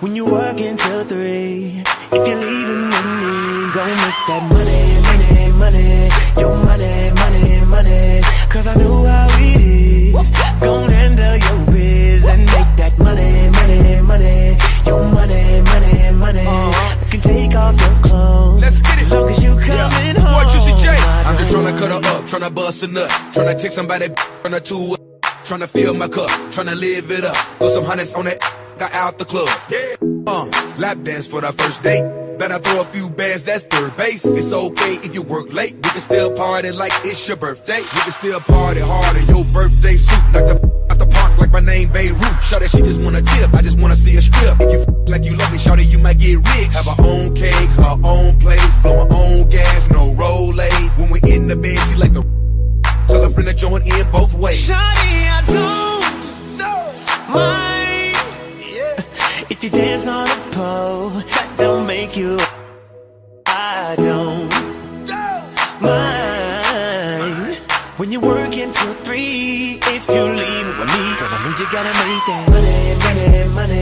[0.00, 1.82] when you work until three.
[2.12, 3.32] If you're leaving with me,
[3.76, 6.10] go make that money, money, money.
[6.40, 8.20] Your money, money, money.
[8.50, 10.30] Cause I know how it is.
[10.60, 14.56] Gon' handle your biz and make that money, money, money.
[14.86, 16.46] Your money, money, money.
[16.46, 16.96] Uh-huh.
[17.00, 18.33] I can take off your clothes.
[18.64, 19.10] Let's get it.
[19.10, 20.32] Long as you coming home.
[20.32, 20.88] What Juicy J?
[20.88, 24.06] I'm just tryna cut her up, tryna bust a nut, tryna take somebody,
[24.42, 24.96] tryna two,
[25.44, 27.36] tryna fill my cup, tryna live it up.
[27.58, 28.40] Throw some hundreds on that,
[28.78, 29.50] got out the club.
[29.68, 29.96] Yeah.
[30.26, 30.46] Uh,
[30.78, 32.04] lap dance for the first date.
[32.38, 34.24] Better throw a few bands, that's third base.
[34.24, 35.74] It's okay if you work late.
[35.74, 37.80] We can still party like it's your birthday.
[37.80, 40.24] We can still party hard in your birthday suit.
[40.32, 40.83] Like the at the park
[41.38, 42.20] like my name Beirut.
[42.42, 43.54] Show that she just wanna tip.
[43.54, 44.60] I just wanna see a strip.
[44.60, 46.72] If you f- like you love me, shawty, you might get rich.
[46.72, 50.52] Have her own cake, her own place, blow her own gas, no roll
[50.96, 52.22] When we in the bed, she like the
[53.08, 54.68] tell her friend to join in both ways.
[54.68, 55.42] Shawty, I
[56.58, 58.16] don't mind
[59.50, 61.10] if you dance on a pole.
[61.10, 62.38] That don't make you.
[63.46, 64.50] I don't
[65.80, 66.33] mind
[68.04, 69.78] when you're working until three.
[69.80, 73.80] If you leave with me, girl, I know you gotta make that money, money, money,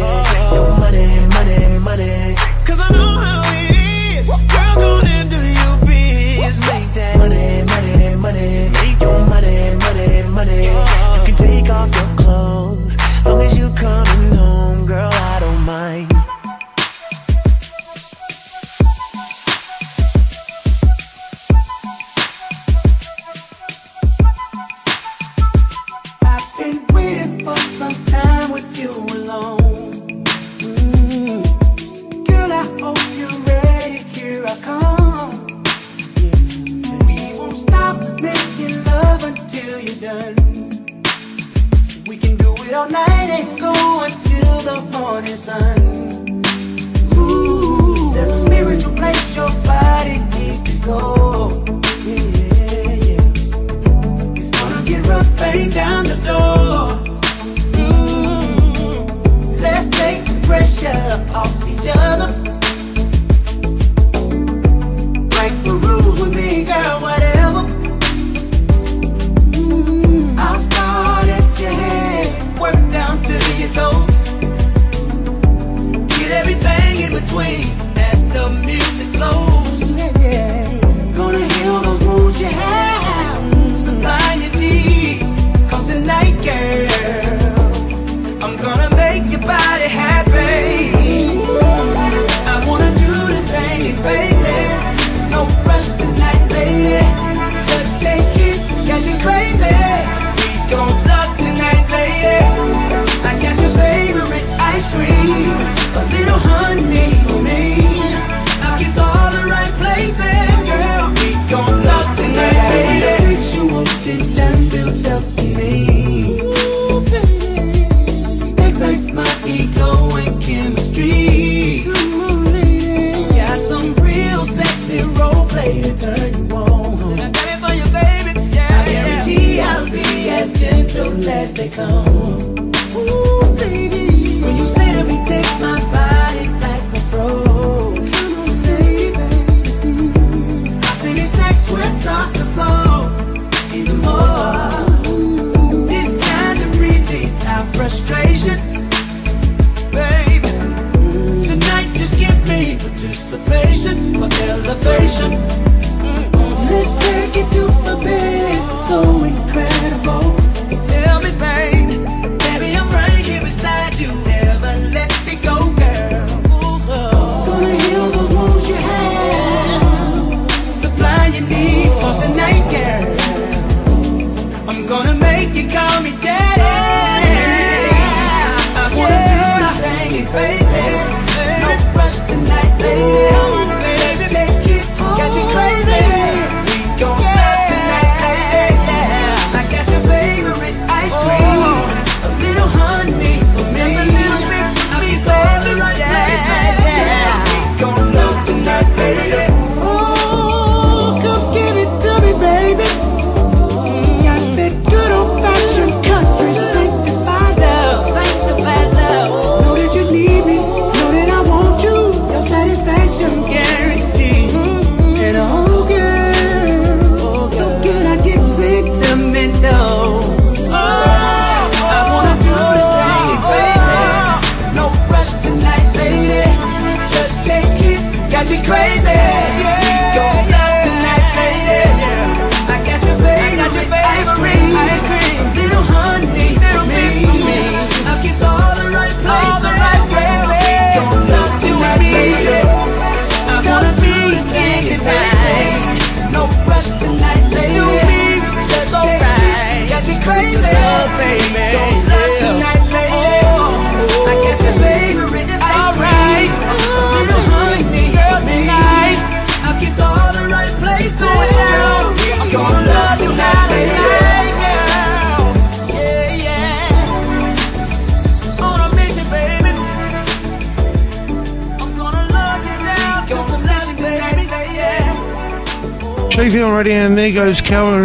[0.55, 2.37] your money, money, money.
[2.65, 4.29] Cause I know how it is.
[4.29, 6.61] Girl, go and do your biz.
[6.61, 8.71] Make that money, money, money.
[8.79, 10.67] Make your money, money, money.
[10.67, 12.97] You can take off your clothes.
[13.27, 16.12] Long as you coming home, girl, I don't mind.
[40.01, 40.35] Done.
[42.07, 43.73] We can do it all night and go
[44.05, 46.41] until the morning sun.
[47.19, 51.65] Ooh, there's a spiritual place your body needs to go.
[52.05, 54.37] Yeah, yeah.
[54.39, 56.89] It's gonna get rough, bang down the door.
[57.77, 59.61] Mm.
[59.61, 61.05] Let's take the pressure
[61.35, 62.29] off each other.
[65.29, 67.01] Break the rules with me, girl,
[76.19, 77.65] Get everything in between
[77.97, 79.97] as the music flows.
[81.17, 85.41] Gonna heal those wounds you have, supply your needs.
[85.71, 87.22] Cause tonight, girl,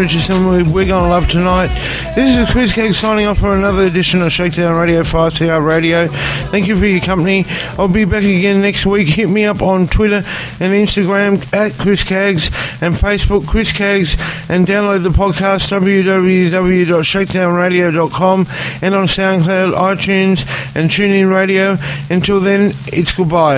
[0.07, 0.47] Richardson.
[0.47, 1.67] We- We're to love tonight.
[2.15, 6.07] This is Chris Keg signing off for another edition of Shakedown Radio 5CR Radio.
[6.07, 7.45] Thank you for your company.
[7.77, 9.09] I'll be back again next week.
[9.09, 10.23] Hit me up on Twitter
[10.61, 12.49] and Instagram at Chris Cags
[12.81, 14.15] and Facebook Chris Cags
[14.49, 18.39] and download the podcast www.shakedownradio.com
[18.81, 21.75] and on SoundCloud, iTunes and TuneIn Radio.
[22.09, 23.57] Until then, it's goodbye.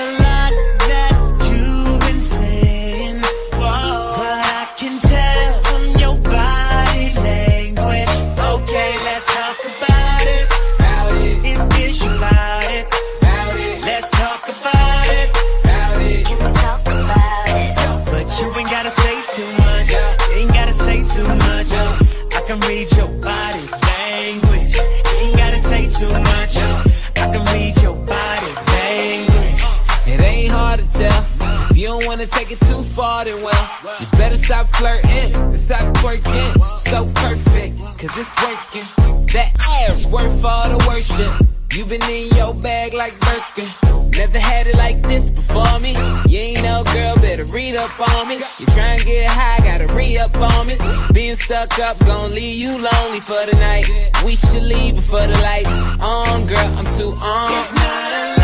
[33.01, 33.69] then well,
[33.99, 36.51] you better stop flirting and stop twerking.
[36.79, 39.25] So perfect, cause it's working.
[39.33, 41.47] That ass worth all the worship.
[41.73, 44.11] You been in your bag like Birkin.
[44.11, 45.93] Never had it like this before me.
[46.27, 48.35] You ain't no girl, better read up on me.
[48.59, 50.77] You try and get high, gotta re up on me.
[51.13, 53.87] Being stuck up, gon' leave you lonely for the night.
[54.25, 56.77] We should leave before the lights on, girl.
[56.77, 58.40] I'm too on.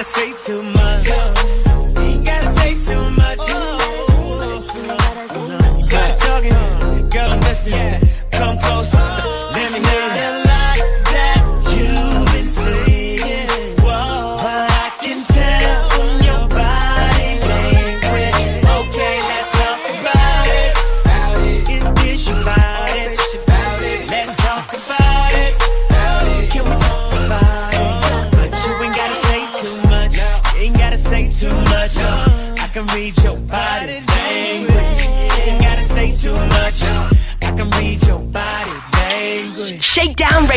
[0.00, 0.79] Gotta say too much.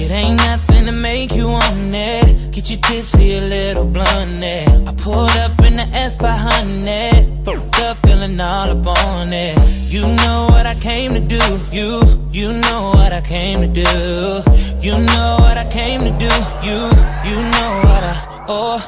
[0.05, 2.34] It ain't nothing to make you want it.
[2.65, 4.43] Get you tipsy, a little blunt.
[4.43, 7.43] I pulled up in the S by honey.
[7.45, 9.59] Fucked up, feeling all up on it.
[9.93, 11.43] You know what I came to do.
[11.71, 12.01] You,
[12.31, 13.83] you know what I came to do.
[14.81, 16.33] You know what I came to do.
[16.65, 16.79] You,
[17.29, 18.81] you know what I, oh.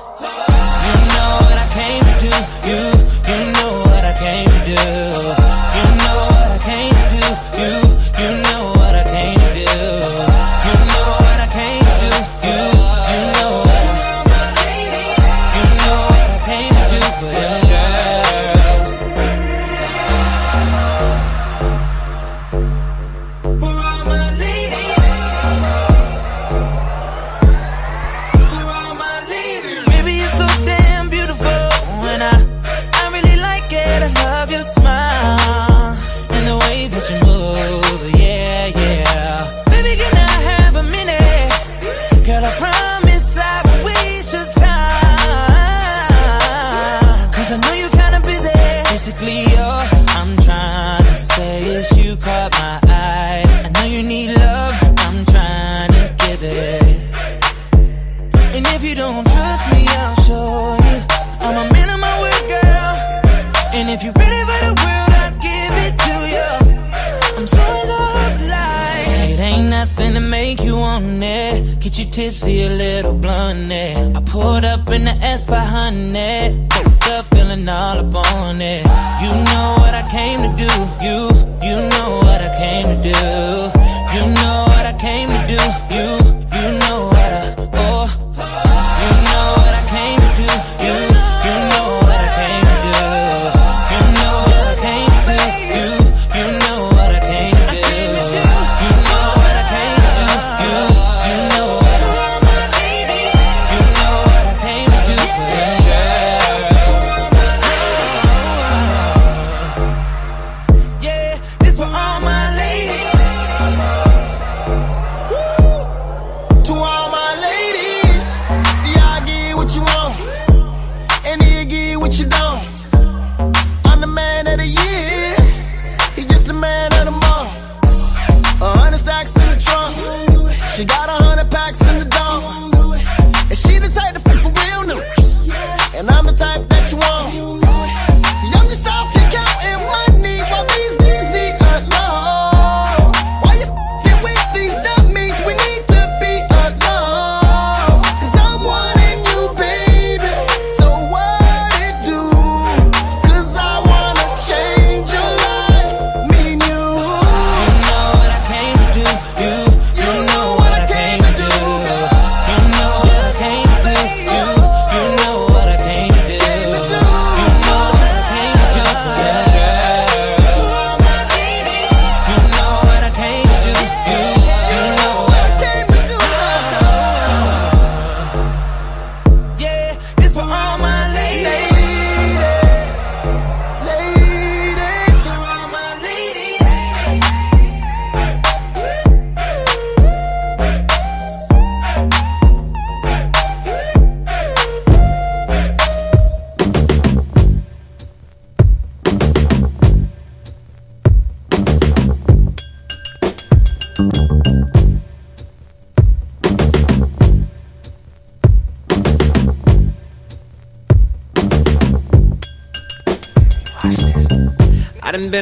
[0.86, 2.32] You know what I came to do.
[2.70, 2.81] You,
[3.28, 5.36] you know what I came to do.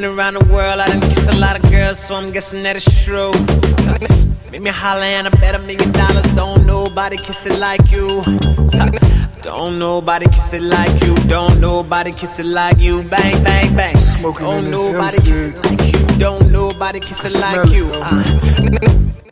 [0.05, 2.77] Been around the world, I done kissed a lot of girls, so I'm guessing that
[2.77, 3.33] it's true.
[4.53, 6.27] Make me holler and I bet a million dollars.
[6.35, 8.23] Don't nobody kiss it like you.
[9.41, 11.15] Don't nobody kiss it like you.
[11.27, 13.03] Don't nobody kiss it like you.
[13.05, 13.97] Bang, bang, bang.
[13.97, 16.19] Smoking Don't nobody kiss it like you.
[16.19, 17.89] Don't nobody kiss it like you.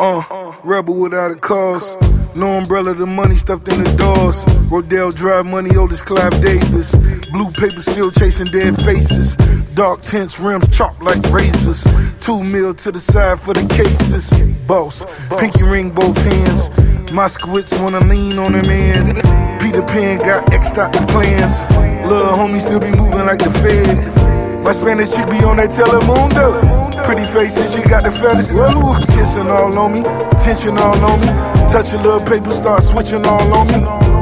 [0.01, 1.97] Uh, rebel without a cause.
[2.35, 4.43] No umbrella, the money stuffed in the doors.
[4.71, 6.95] Rodeo Drive money, Otis Clive Davis.
[7.31, 9.37] Blue paper still chasing dead faces.
[9.75, 11.83] Dark tints, rims chopped like razors.
[12.21, 14.29] Two mil to the side for the cases.
[14.69, 15.07] Boss,
[15.41, 16.69] pinky ring both hands.
[17.11, 19.15] Moskowitz wanna lean on him man.
[19.61, 21.63] Peter Pan got X'd out the plans.
[22.07, 24.63] Little homie still be moving like the Fed.
[24.63, 26.61] My Spanish chick be on that Telemundo.
[27.07, 28.53] Pretty face she got the fattest.
[28.53, 30.03] Ooh, kissing all on me,
[30.45, 31.27] tension all on me.
[31.73, 34.22] Touch a little paper, start switching all on me.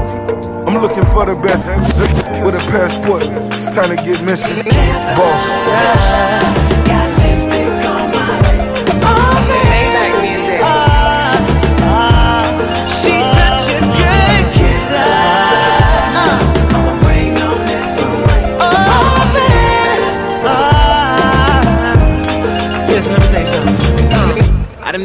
[0.70, 1.66] I'm looking for the best
[2.44, 3.22] with a passport.
[3.58, 4.64] It's time to get missing.
[5.16, 6.89] Boss.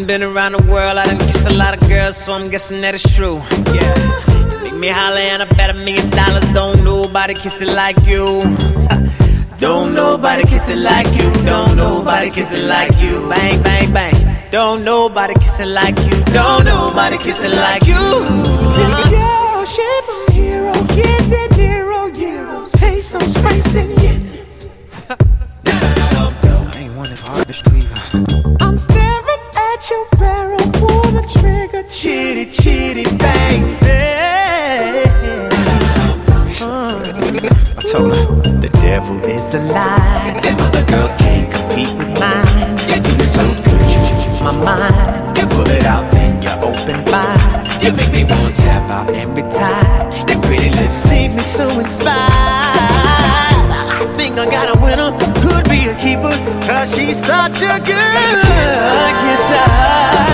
[0.05, 2.81] Done been around the world, I done kissed a lot of girls, so I'm guessing
[2.81, 3.41] that it's true.
[3.73, 4.63] Yeah.
[4.63, 6.43] Make me holler and I bet a million dollars.
[6.53, 8.41] Don't nobody kiss it like you.
[9.57, 11.31] Don't nobody kiss it like you.
[11.43, 13.27] Don't nobody kiss it like you.
[13.29, 14.51] Bang, bang, bang.
[14.51, 16.23] Don't nobody kiss it like you.
[16.33, 18.03] Don't nobody kiss it like you.
[18.75, 20.73] This girl, she my hero.
[20.93, 24.21] Get that zero euros, pesos, francs, and yen.
[25.65, 27.81] I ain't one for artistry.
[28.13, 28.44] I'm
[29.89, 35.05] your barrel, pull the trigger, chitty, chitty, bang, bang.
[37.77, 38.25] I told her
[38.61, 40.39] the devil is a lie.
[40.41, 42.77] Them other girls can't compete with mine.
[42.89, 45.37] You're doing so good, you my mind.
[45.37, 47.83] You pull it out, then you open wide.
[47.83, 50.27] You make me want to tap out and retire.
[50.29, 52.94] Your pretty lips leave me so inspired.
[56.87, 59.55] She's such a good kisser.
[59.57, 60.24] Got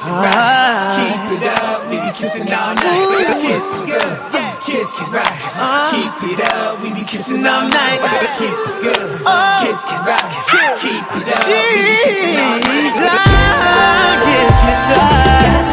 [0.00, 2.16] Kiss it right, keep it up, we be uh-huh.
[2.16, 3.36] kissing all night.
[3.36, 4.56] Kiss it good, uh-huh.
[4.64, 5.28] kiss it right,
[5.92, 8.00] keep it up, we be kissing all night.
[8.40, 8.80] Kiss it.
[8.80, 8.96] Good,
[9.60, 10.24] kiss it right,
[10.80, 12.96] keep it up, we be kissing all night.
[14.24, 15.04] Yeah, kiss her.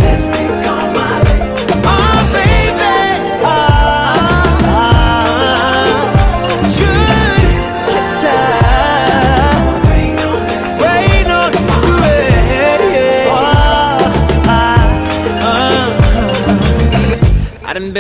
[0.03, 0.46] Lipstick on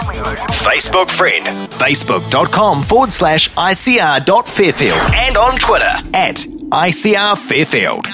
[0.65, 8.07] Facebook friend, facebook.com forward slash ICR.fairfield and on Twitter at ICR Fairfield.